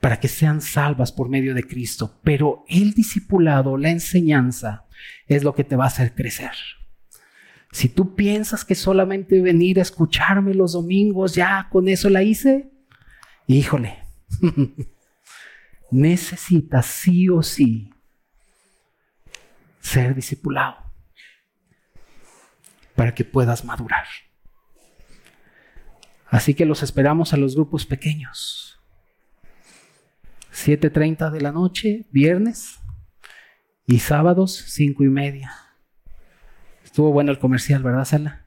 [0.00, 4.86] para que sean salvas por medio de Cristo, pero el discipulado, la enseñanza,
[5.26, 6.52] es lo que te va a hacer crecer.
[7.72, 12.70] Si tú piensas que solamente venir a escucharme los domingos, ya con eso la hice,
[13.46, 13.98] híjole,
[15.90, 17.92] necesitas sí o sí
[19.80, 20.76] ser discipulado
[22.94, 24.06] para que puedas madurar.
[26.26, 28.67] Así que los esperamos a los grupos pequeños.
[30.58, 32.80] 7.30 de la noche, viernes,
[33.86, 35.52] y sábados, 5 y media.
[36.84, 38.46] Estuvo bueno el comercial, ¿verdad, Sala?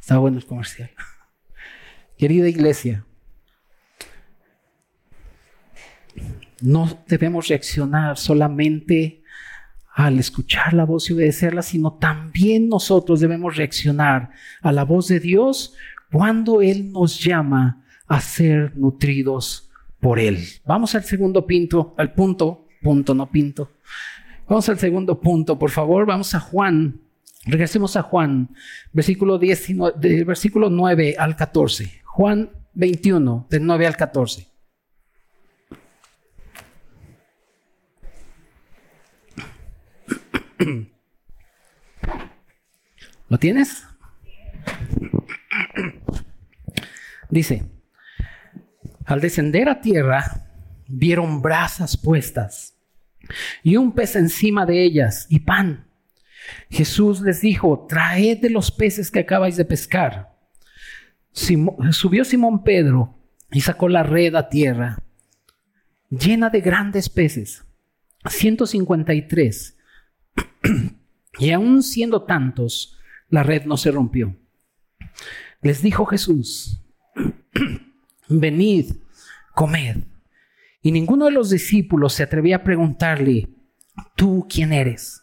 [0.00, 0.90] Estaba bueno el comercial.
[2.18, 3.04] Querida iglesia,
[6.62, 9.22] no debemos reaccionar solamente
[9.94, 14.30] al escuchar la voz y obedecerla, sino también nosotros debemos reaccionar
[14.62, 15.74] a la voz de Dios
[16.10, 19.71] cuando Él nos llama a ser nutridos
[20.02, 20.44] por Él.
[20.66, 23.70] Vamos al segundo pinto, al punto, punto, no pinto.
[24.48, 27.00] Vamos al segundo punto, por favor, vamos a Juan.
[27.46, 28.48] Regresemos a Juan,
[28.92, 32.02] versículo, 19, versículo 9 al 14.
[32.04, 34.48] Juan 21, del 9 al 14.
[43.28, 43.86] ¿Lo tienes?
[47.30, 47.64] Dice,
[49.04, 50.46] al descender a tierra,
[50.88, 52.76] vieron brasas puestas
[53.62, 55.86] y un pez encima de ellas y pan.
[56.70, 60.36] Jesús les dijo, traed de los peces que acabáis de pescar.
[61.32, 63.18] subió Simón Pedro
[63.50, 64.98] y sacó la red a tierra,
[66.10, 67.64] llena de grandes peces,
[68.26, 69.76] 153
[71.38, 74.36] y aún siendo tantos, la red no se rompió.
[75.60, 76.81] Les dijo Jesús,
[78.40, 78.92] venid,
[79.54, 80.04] comed.
[80.82, 83.48] Y ninguno de los discípulos se atrevía a preguntarle,
[84.16, 85.22] ¿tú quién eres?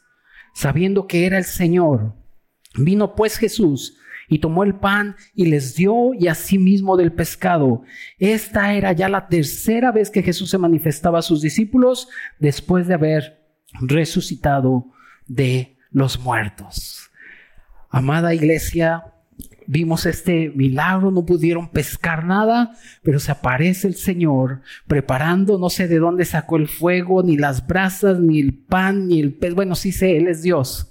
[0.53, 2.15] Sabiendo que era el Señor.
[2.75, 3.97] Vino pues Jesús
[4.29, 7.81] y tomó el pan y les dio y asimismo del pescado.
[8.19, 12.93] Esta era ya la tercera vez que Jesús se manifestaba a sus discípulos después de
[12.93, 13.43] haber
[13.81, 14.85] resucitado
[15.27, 17.09] de los muertos.
[17.89, 19.03] Amada iglesia,
[19.69, 25.87] vimos este milagro, no pudieron pescar nada, pero se aparece el Señor preparando, no sé
[25.87, 29.53] de dónde sacó el fuego, ni las brasas, ni el pan, ni el pez.
[29.53, 30.87] Bueno, sí sé, Él es Dios.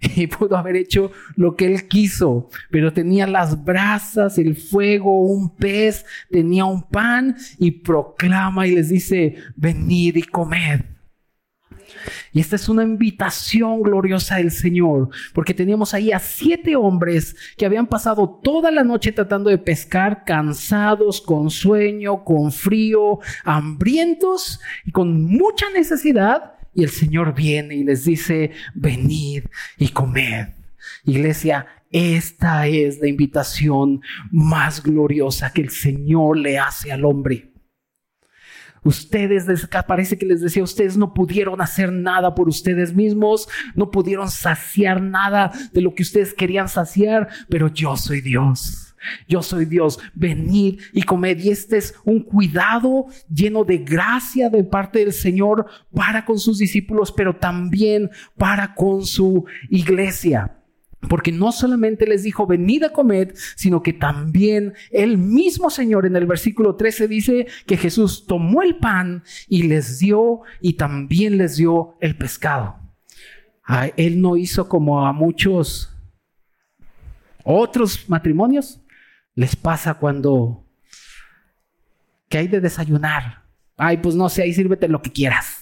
[0.16, 5.54] Y pudo haber hecho lo que Él quiso, pero tenía las brasas, el fuego, un
[5.56, 10.91] pez, tenía un pan y proclama y les dice, venid y comed.
[12.32, 17.66] Y esta es una invitación gloriosa del Señor, porque teníamos ahí a siete hombres que
[17.66, 24.92] habían pasado toda la noche tratando de pescar, cansados, con sueño, con frío, hambrientos y
[24.92, 26.54] con mucha necesidad.
[26.74, 29.44] Y el Señor viene y les dice, venid
[29.78, 30.48] y comed.
[31.04, 34.00] Iglesia, esta es la invitación
[34.30, 37.51] más gloriosa que el Señor le hace al hombre.
[38.84, 39.46] Ustedes,
[39.86, 45.00] parece que les decía, ustedes no pudieron hacer nada por ustedes mismos, no pudieron saciar
[45.00, 48.88] nada de lo que ustedes querían saciar, pero yo soy Dios.
[49.26, 51.38] Yo soy Dios, venid y comed.
[51.40, 56.58] Y este es un cuidado lleno de gracia de parte del Señor para con sus
[56.58, 60.61] discípulos, pero también para con su iglesia.
[61.08, 66.16] Porque no solamente les dijo, venid a comer, sino que también el mismo Señor en
[66.16, 71.56] el versículo 13 dice que Jesús tomó el pan y les dio y también les
[71.56, 72.76] dio el pescado.
[73.96, 75.92] él no hizo como a muchos
[77.44, 78.80] otros matrimonios.
[79.34, 80.66] Les pasa cuando
[82.28, 83.42] que hay de desayunar.
[83.76, 85.61] Ay, pues no sé, ahí sírvete lo que quieras.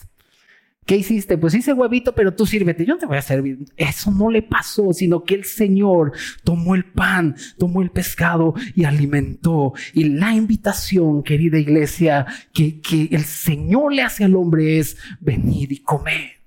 [0.91, 1.39] ¿Qué hiciste?
[1.39, 2.85] Pues hice huevito, pero tú sírvete.
[2.85, 3.65] Yo no te voy a servir.
[3.77, 6.11] Eso no le pasó, sino que el Señor
[6.43, 9.73] tomó el pan, tomó el pescado y alimentó.
[9.95, 15.71] Y la invitación, querida iglesia, que, que el Señor le hace al hombre es venir
[15.71, 16.41] y comer.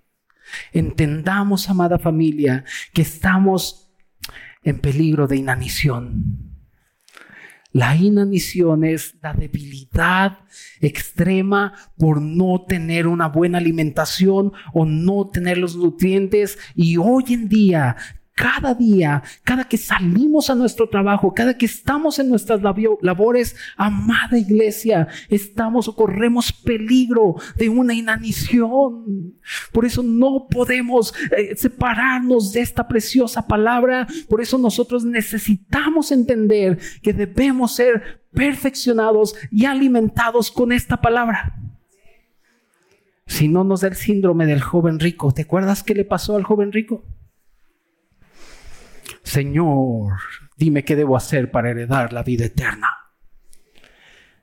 [0.73, 3.93] Entendamos, amada familia, que estamos
[4.61, 6.52] en peligro de inanición.
[7.73, 10.37] La inanición es la debilidad
[10.79, 16.59] extrema por no tener una buena alimentación o no tener los nutrientes.
[16.75, 17.97] Y hoy en día
[18.35, 24.37] cada día, cada que salimos a nuestro trabajo, cada que estamos en nuestras labores, amada
[24.37, 29.35] iglesia, estamos o corremos peligro de una inanición.
[29.71, 34.07] Por eso no podemos eh, separarnos de esta preciosa palabra.
[34.27, 41.55] Por eso nosotros necesitamos entender que debemos ser perfeccionados y alimentados con esta palabra.
[43.27, 46.43] Si no nos da el síndrome del joven rico, ¿te acuerdas qué le pasó al
[46.43, 47.03] joven rico?
[49.23, 50.13] Señor,
[50.57, 52.89] dime qué debo hacer para heredar la vida eterna.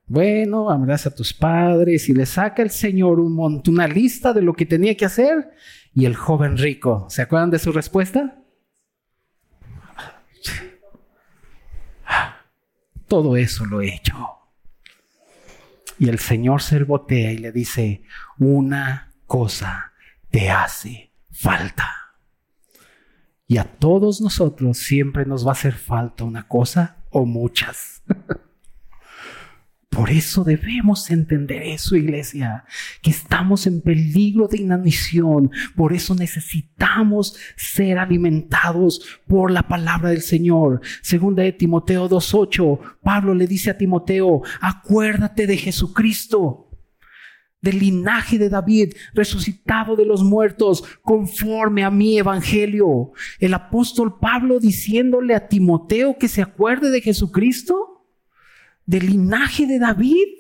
[0.07, 4.43] Bueno, amarás a tus padres y le saca el Señor un montón, una lista de
[4.43, 5.51] lo que tenía que hacer.
[5.95, 8.43] Y el joven rico, ¿se acuerdan de su respuesta?
[13.07, 14.17] Todo eso lo he hecho.
[15.99, 18.03] Y el Señor se botea y le dice,
[18.39, 19.93] una cosa
[20.31, 22.10] te hace falta.
[23.51, 28.01] Y a todos nosotros siempre nos va a hacer falta una cosa o muchas.
[29.91, 32.65] Por eso debemos entender eso, iglesia,
[33.03, 35.51] que estamos en peligro de inanición.
[35.75, 40.81] Por eso necesitamos ser alimentados por la palabra del Señor.
[41.03, 46.70] Segunda de Timoteo 2.8, Pablo le dice a Timoteo, acuérdate de Jesucristo
[47.61, 53.13] del linaje de David, resucitado de los muertos, conforme a mi evangelio.
[53.39, 58.07] El apóstol Pablo diciéndole a Timoteo que se acuerde de Jesucristo,
[58.87, 60.40] del linaje de David.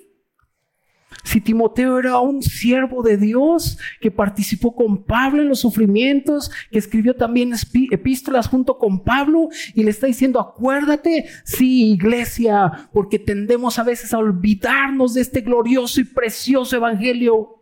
[1.24, 6.78] Si Timoteo era un siervo de Dios que participó con Pablo en los sufrimientos, que
[6.78, 7.52] escribió también
[7.90, 14.14] epístolas junto con Pablo y le está diciendo, acuérdate, sí, iglesia, porque tendemos a veces
[14.14, 17.56] a olvidarnos de este glorioso y precioso evangelio.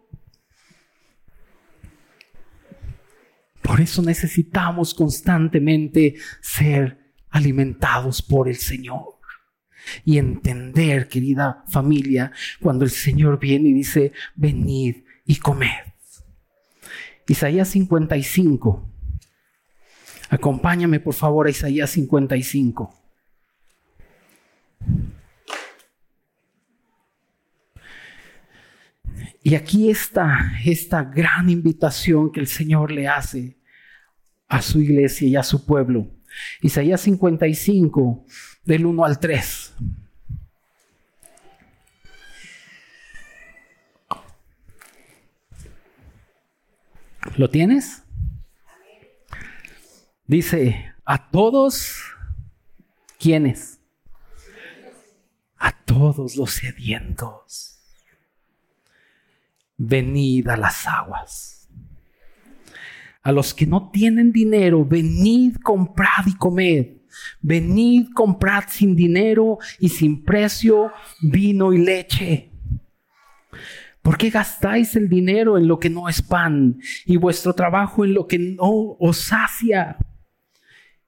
[3.63, 9.18] Por eso necesitamos constantemente ser alimentados por el Señor
[10.05, 15.69] y entender, querida familia, cuando el Señor viene y dice, venid y comed.
[17.27, 18.89] Isaías 55.
[20.31, 22.95] Acompáñame por favor a Isaías 55.
[29.43, 33.59] Y aquí está esta gran invitación que el Señor le hace
[34.49, 36.18] a su iglesia y a su pueblo.
[36.63, 38.25] Isaías 55,
[38.65, 39.75] del 1 al 3.
[47.37, 48.03] ¿Lo tienes?
[50.27, 51.95] Dice, a todos,
[53.19, 53.81] ¿quiénes?
[55.57, 57.79] A todos los sedientos.
[59.77, 61.58] Venid a las aguas.
[63.29, 66.87] A los que no tienen dinero, venid, comprad y comed.
[67.43, 72.49] Venid, comprad sin dinero y sin precio vino y leche.
[74.01, 78.15] ¿Por qué gastáis el dinero en lo que no es pan y vuestro trabajo en
[78.15, 79.99] lo que no os sacia?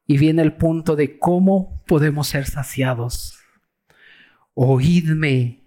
[0.07, 3.39] Y viene el punto de cómo podemos ser saciados.
[4.53, 5.63] Oídme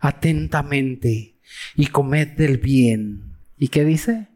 [0.00, 1.36] atentamente
[1.76, 3.36] y comed del bien.
[3.56, 4.26] ¿Y qué dice?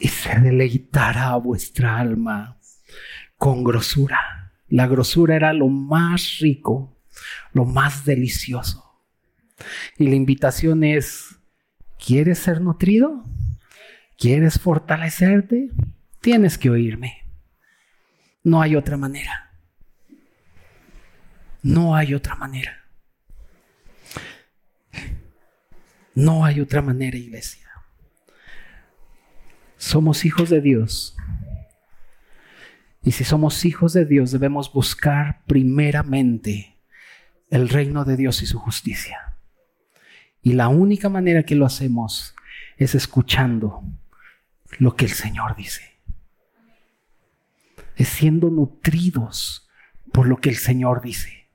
[0.00, 2.58] Y se deleitará vuestra alma
[3.36, 4.52] con grosura.
[4.68, 6.96] La grosura era lo más rico,
[7.52, 8.98] lo más delicioso.
[9.98, 11.38] Y la invitación es,
[12.04, 13.24] ¿quieres ser nutrido?
[14.16, 15.70] ¿Quieres fortalecerte?
[16.20, 17.24] Tienes que oírme.
[18.42, 19.52] No hay otra manera.
[21.62, 22.84] No hay otra manera.
[26.14, 27.59] No hay otra manera, iglesia.
[29.80, 31.16] Somos hijos de Dios
[33.02, 36.76] y si somos hijos de Dios, debemos buscar primeramente
[37.48, 39.36] el reino de Dios y su justicia.
[40.42, 42.34] Y la única manera que lo hacemos
[42.76, 43.82] es escuchando
[44.78, 45.98] lo que el Señor dice.
[47.96, 49.66] Es siendo nutridos
[50.12, 51.48] por lo que el Señor dice.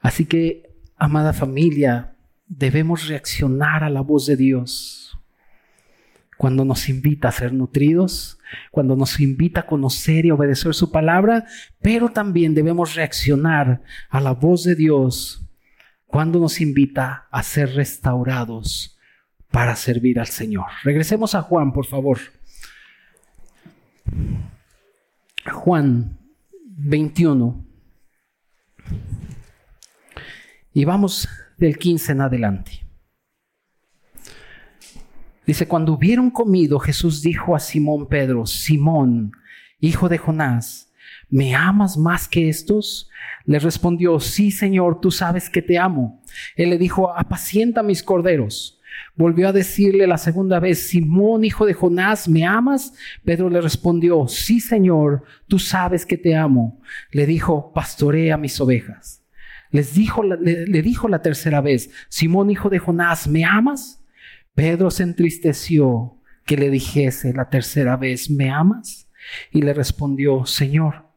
[0.00, 2.13] Así que amada familia,
[2.46, 5.18] debemos reaccionar a la voz de Dios
[6.36, 8.38] cuando nos invita a ser nutridos,
[8.70, 11.46] cuando nos invita a conocer y obedecer su palabra,
[11.80, 15.46] pero también debemos reaccionar a la voz de Dios
[16.06, 18.98] cuando nos invita a ser restaurados
[19.50, 20.66] para servir al Señor.
[20.82, 22.18] Regresemos a Juan, por favor.
[25.52, 26.18] Juan
[26.76, 27.64] 21.
[30.72, 31.28] Y vamos
[31.58, 32.84] del 15 en adelante.
[35.46, 39.32] Dice, cuando hubieron comido, Jesús dijo a Simón Pedro, Simón,
[39.78, 40.90] hijo de Jonás,
[41.28, 43.10] ¿me amas más que estos?
[43.44, 46.22] Le respondió, sí, Señor, tú sabes que te amo.
[46.56, 48.80] Él le dijo, apacienta mis corderos.
[49.16, 52.94] Volvió a decirle la segunda vez, Simón, hijo de Jonás, ¿me amas?
[53.24, 56.80] Pedro le respondió, sí, Señor, tú sabes que te amo.
[57.10, 59.23] Le dijo, pastorea mis ovejas.
[59.74, 64.04] Les dijo, le, le dijo la tercera vez, Simón, hijo de Jonás, ¿me amas?
[64.54, 69.10] Pedro se entristeció que le dijese la tercera vez, ¿me amas?
[69.50, 71.08] Y le respondió, Señor,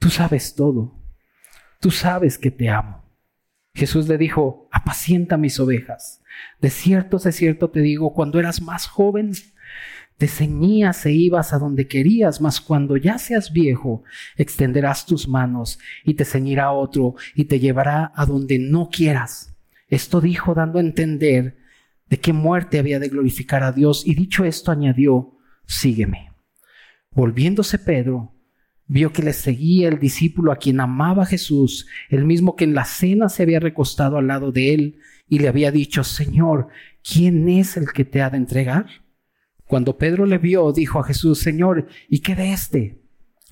[0.00, 1.00] tú sabes todo,
[1.78, 3.04] tú sabes que te amo.
[3.74, 6.20] Jesús le dijo, apacienta mis ovejas.
[6.60, 9.34] De cierto, de cierto te digo, cuando eras más joven,
[10.22, 14.04] te ceñías e ibas a donde querías, mas cuando ya seas viejo,
[14.36, 19.56] extenderás tus manos y te ceñirá otro y te llevará a donde no quieras.
[19.88, 21.58] Esto dijo dando a entender
[22.08, 26.30] de qué muerte había de glorificar a Dios, y dicho esto añadió, sígueme.
[27.10, 28.32] Volviéndose Pedro,
[28.86, 32.84] vio que le seguía el discípulo a quien amaba Jesús, el mismo que en la
[32.84, 36.68] cena se había recostado al lado de él, y le había dicho, Señor,
[37.02, 39.01] ¿quién es el que te ha de entregar?
[39.72, 43.00] Cuando Pedro le vio, dijo a Jesús, Señor, ¿y qué de este?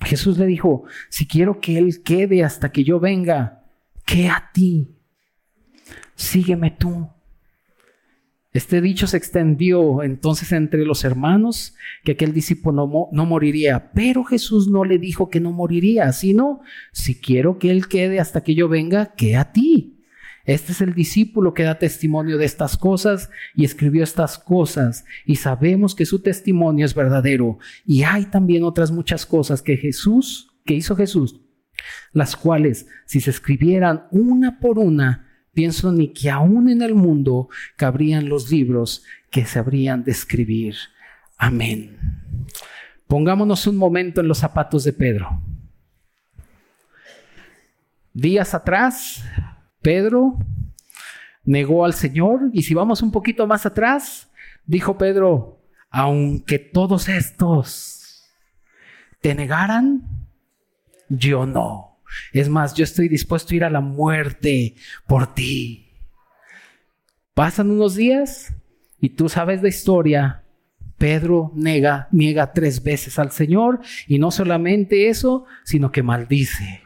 [0.01, 3.63] Jesús le dijo, si quiero que él quede hasta que yo venga,
[4.05, 4.91] ¿qué a ti?
[6.13, 7.09] Sígueme tú.
[8.53, 14.67] Este dicho se extendió entonces entre los hermanos que aquel discípulo no, moriría, pero Jesús
[14.67, 16.61] no le dijo que no moriría, sino,
[16.91, 20.00] si quiero que él quede hasta que yo venga, que a ti.
[20.45, 25.35] Este es el discípulo que da testimonio de estas cosas y escribió estas cosas y
[25.35, 27.59] sabemos que su testimonio es verdadero.
[27.85, 31.41] Y hay también otras muchas cosas que Jesús, que hizo Jesús,
[32.11, 37.49] las cuales si se escribieran una por una, pienso ni que aún en el mundo
[37.75, 40.75] cabrían los libros que se habrían de escribir.
[41.37, 41.97] Amén.
[43.07, 45.41] Pongámonos un momento en los zapatos de Pedro.
[48.13, 49.23] Días atrás,
[49.81, 50.37] Pedro
[51.43, 54.29] negó al Señor y si vamos un poquito más atrás,
[54.65, 55.59] dijo Pedro,
[55.89, 58.29] aunque todos estos
[59.21, 60.01] te negaran,
[61.09, 61.99] yo no.
[62.33, 64.75] Es más, yo estoy dispuesto a ir a la muerte
[65.07, 65.89] por ti.
[67.33, 68.53] Pasan unos días
[68.99, 70.43] y tú sabes la historia.
[70.97, 76.83] Pedro niega, niega tres veces al Señor y no solamente eso, sino que maldice,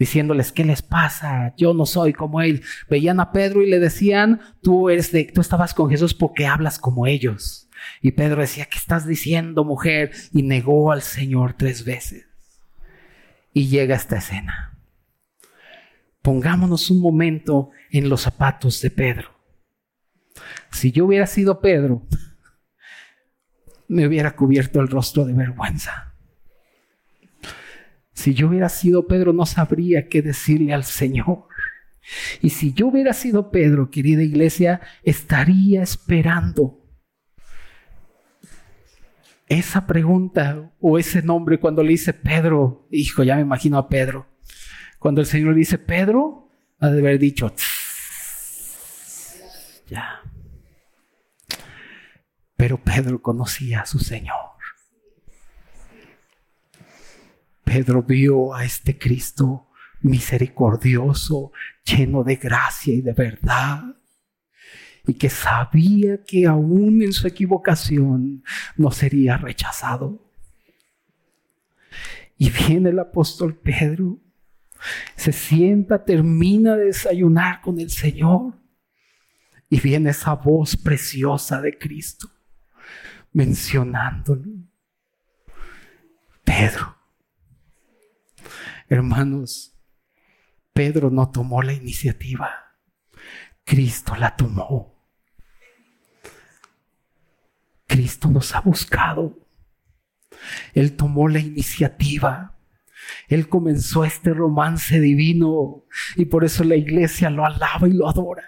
[0.00, 1.54] diciéndoles qué les pasa.
[1.56, 2.62] Yo no soy como él.
[2.88, 6.78] Veían a Pedro y le decían, tú eres de, tú estabas con Jesús porque hablas
[6.78, 7.68] como ellos.
[8.00, 10.12] Y Pedro decía, ¿qué estás diciendo, mujer?
[10.32, 12.24] Y negó al Señor tres veces
[13.52, 14.78] y llega esta escena.
[16.22, 19.30] Pongámonos un momento en los zapatos de Pedro.
[20.70, 22.06] Si yo hubiera sido Pedro,
[23.86, 26.09] me hubiera cubierto el rostro de vergüenza.
[28.20, 31.46] Si yo hubiera sido Pedro, no sabría qué decirle al Señor.
[32.42, 36.84] Y si yo hubiera sido Pedro, querida iglesia, estaría esperando
[39.48, 44.26] esa pregunta o ese nombre cuando le dice Pedro, hijo, ya me imagino a Pedro.
[44.98, 47.50] Cuando el Señor dice Pedro, ha de haber dicho,
[49.88, 50.20] ya.
[52.54, 54.59] Pero Pedro conocía a su Señor.
[57.70, 59.68] Pedro vio a este Cristo
[60.00, 61.52] misericordioso,
[61.84, 63.94] lleno de gracia y de verdad
[65.06, 68.42] y que sabía que aún en su equivocación
[68.76, 70.32] no sería rechazado.
[72.36, 74.18] Y viene el apóstol Pedro,
[75.14, 78.54] se sienta, termina de desayunar con el Señor
[79.68, 82.28] y viene esa voz preciosa de Cristo
[83.32, 84.42] mencionándolo.
[86.42, 86.99] Pedro.
[88.90, 89.72] Hermanos,
[90.72, 92.50] Pedro no tomó la iniciativa.
[93.64, 95.06] Cristo la tomó.
[97.86, 99.38] Cristo nos ha buscado.
[100.74, 102.58] Él tomó la iniciativa.
[103.28, 105.84] Él comenzó este romance divino
[106.16, 108.44] y por eso la iglesia lo alaba y lo adora.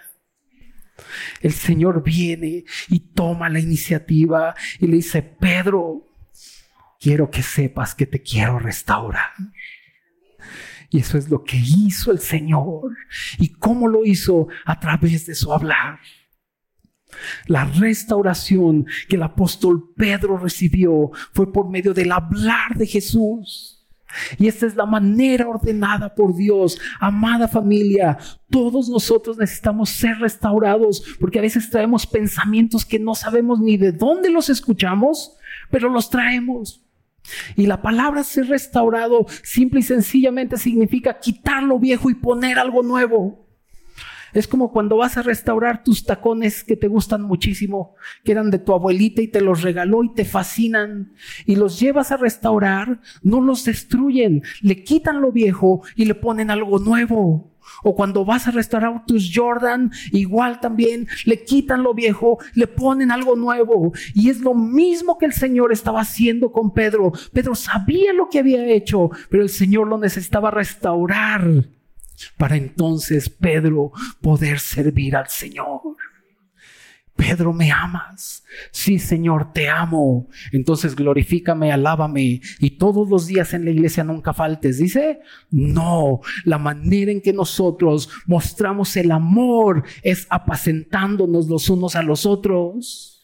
[1.39, 6.05] El Señor viene y toma la iniciativa y le dice, Pedro,
[6.99, 9.31] quiero que sepas que te quiero restaurar.
[10.93, 12.95] Y eso es lo que hizo el Señor.
[13.39, 14.47] ¿Y cómo lo hizo?
[14.63, 15.97] A través de su hablar.
[17.47, 23.87] La restauración que el apóstol Pedro recibió fue por medio del hablar de Jesús.
[24.37, 26.77] Y esta es la manera ordenada por Dios.
[26.99, 28.19] Amada familia,
[28.51, 33.93] todos nosotros necesitamos ser restaurados porque a veces traemos pensamientos que no sabemos ni de
[33.93, 35.37] dónde los escuchamos,
[35.71, 36.82] pero los traemos.
[37.55, 42.83] Y la palabra ser restaurado simple y sencillamente significa quitar lo viejo y poner algo
[42.83, 43.43] nuevo.
[44.33, 48.57] Es como cuando vas a restaurar tus tacones que te gustan muchísimo, que eran de
[48.57, 51.13] tu abuelita y te los regaló y te fascinan,
[51.45, 56.49] y los llevas a restaurar, no los destruyen, le quitan lo viejo y le ponen
[56.49, 57.52] algo nuevo.
[57.83, 63.11] O cuando vas a restaurar tus Jordan, igual también le quitan lo viejo, le ponen
[63.11, 63.93] algo nuevo.
[64.13, 67.11] Y es lo mismo que el Señor estaba haciendo con Pedro.
[67.31, 71.43] Pedro sabía lo que había hecho, pero el Señor lo necesitaba restaurar
[72.37, 73.91] para entonces Pedro
[74.21, 75.81] poder servir al Señor.
[77.15, 78.43] Pedro, ¿me amas?
[78.71, 80.29] Sí, Señor, te amo.
[80.51, 84.79] Entonces glorifícame, alábame y todos los días en la iglesia nunca faltes.
[84.79, 85.19] Dice,
[85.51, 92.25] no, la manera en que nosotros mostramos el amor es apacentándonos los unos a los
[92.25, 93.21] otros.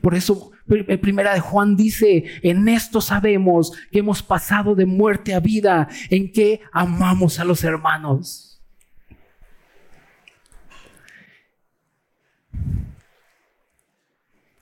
[0.00, 0.52] Por eso,
[1.00, 6.32] primera de Juan dice, en esto sabemos que hemos pasado de muerte a vida, en
[6.32, 8.55] que amamos a los hermanos.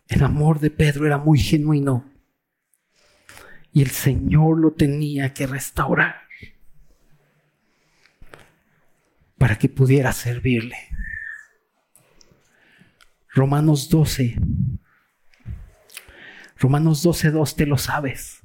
[0.09, 2.11] El amor de Pedro era muy genuino
[3.73, 6.17] y el Señor lo tenía que restaurar
[9.39, 10.77] para que pudiera servirle.
[13.35, 14.37] Romanos 12
[16.65, 18.41] Romanos 12.2 te lo sabes.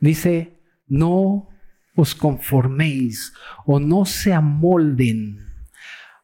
[0.00, 1.48] Dice, no
[1.94, 3.32] os conforméis
[3.64, 5.38] o no se amolden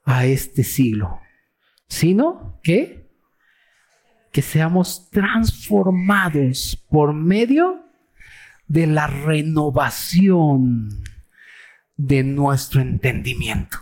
[0.04, 1.20] a este siglo,
[1.86, 3.07] sino que
[4.32, 7.84] que seamos transformados por medio
[8.66, 11.02] de la renovación
[11.96, 13.78] de nuestro entendimiento.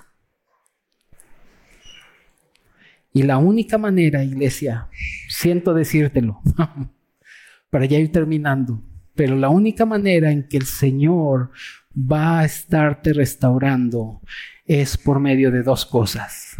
[3.13, 4.89] Y la única manera, iglesia,
[5.29, 6.41] siento decírtelo,
[7.71, 8.83] para ya ir terminando,
[9.15, 11.51] pero la única manera en que el Señor
[11.97, 14.21] va a estarte restaurando
[14.67, 16.57] es por medio de dos cosas,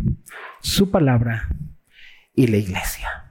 [0.61, 1.49] su palabra
[2.35, 3.26] y la iglesia.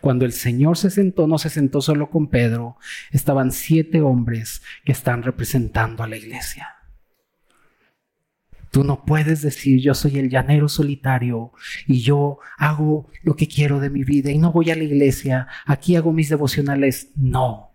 [0.00, 2.76] Cuando el Señor se sentó, no se sentó solo con Pedro,
[3.10, 6.68] estaban siete hombres que están representando a la iglesia.
[8.70, 11.52] Tú no puedes decir yo soy el llanero solitario
[11.86, 15.46] y yo hago lo que quiero de mi vida y no voy a la iglesia,
[15.64, 17.10] aquí hago mis devocionales.
[17.14, 17.70] No.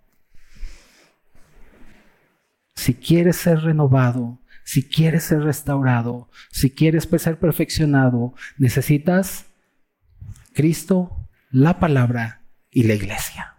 [2.75, 9.45] Si quieres ser renovado, si quieres ser restaurado, si quieres ser perfeccionado, necesitas
[10.53, 11.18] Cristo,
[11.51, 12.41] la palabra
[12.71, 13.55] y la iglesia.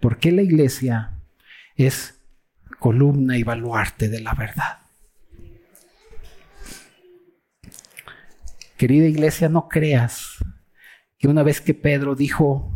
[0.00, 1.12] Porque la iglesia
[1.76, 2.20] es
[2.78, 4.78] columna y baluarte de la verdad.
[8.76, 10.38] Querida iglesia, no creas
[11.18, 12.74] que una vez que Pedro dijo,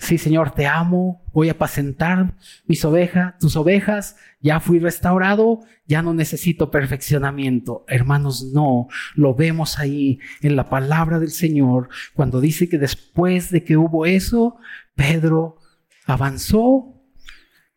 [0.00, 2.34] sí Señor, te amo, voy a apacentar
[2.66, 7.84] mis ovejas, tus ovejas, ya fui restaurado, ya no necesito perfeccionamiento.
[7.86, 13.62] Hermanos, no, lo vemos ahí en la palabra del Señor, cuando dice que después de
[13.62, 14.56] que hubo eso,
[14.94, 15.58] Pedro
[16.06, 16.94] avanzó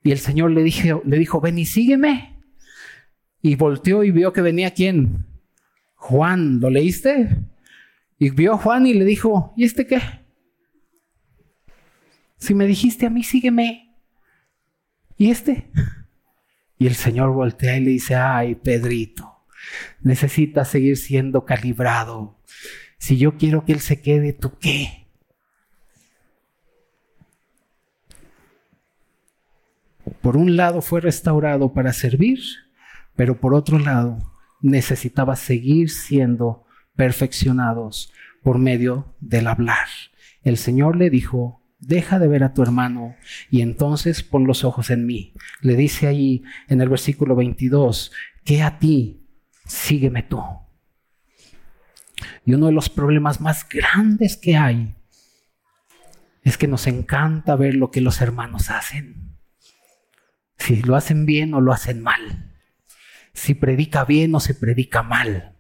[0.02, 2.42] y el Señor le, le dijo, ven y sígueme.
[3.42, 5.26] Y volteó y vio que venía quién?
[5.96, 7.38] Juan, ¿lo leíste?
[8.18, 10.23] Y vio a Juan y le dijo, ¿y este qué?
[12.44, 13.96] Si me dijiste a mí, sígueme.
[15.16, 15.72] ¿Y este?
[16.78, 19.46] Y el Señor voltea y le dice, ay, Pedrito,
[20.02, 22.38] necesitas seguir siendo calibrado.
[22.98, 25.08] Si yo quiero que Él se quede, ¿tú qué?
[30.22, 32.42] Por un lado fue restaurado para servir,
[33.16, 34.18] pero por otro lado
[34.62, 36.66] necesitaba seguir siendo
[36.98, 39.88] perfeccionados por medio del hablar.
[40.44, 43.16] El Señor le dijo, deja de ver a tu hermano
[43.50, 45.34] y entonces pon los ojos en mí.
[45.62, 48.12] Le dice ahí en el versículo 22,
[48.44, 49.28] que a ti,
[49.66, 50.42] sígueme tú.
[52.46, 54.96] Y uno de los problemas más grandes que hay
[56.44, 59.38] es que nos encanta ver lo que los hermanos hacen.
[60.58, 62.54] Si lo hacen bien o lo hacen mal.
[63.34, 65.58] Si predica bien o se predica mal.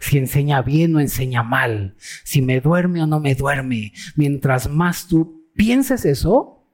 [0.00, 1.96] Si enseña bien o enseña mal.
[2.24, 3.92] Si me duerme o no me duerme.
[4.16, 6.64] Mientras más tú pienses eso,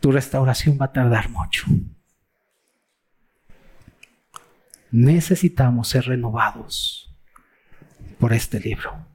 [0.00, 1.66] tu restauración va a tardar mucho.
[4.90, 7.14] Necesitamos ser renovados
[8.18, 9.11] por este libro.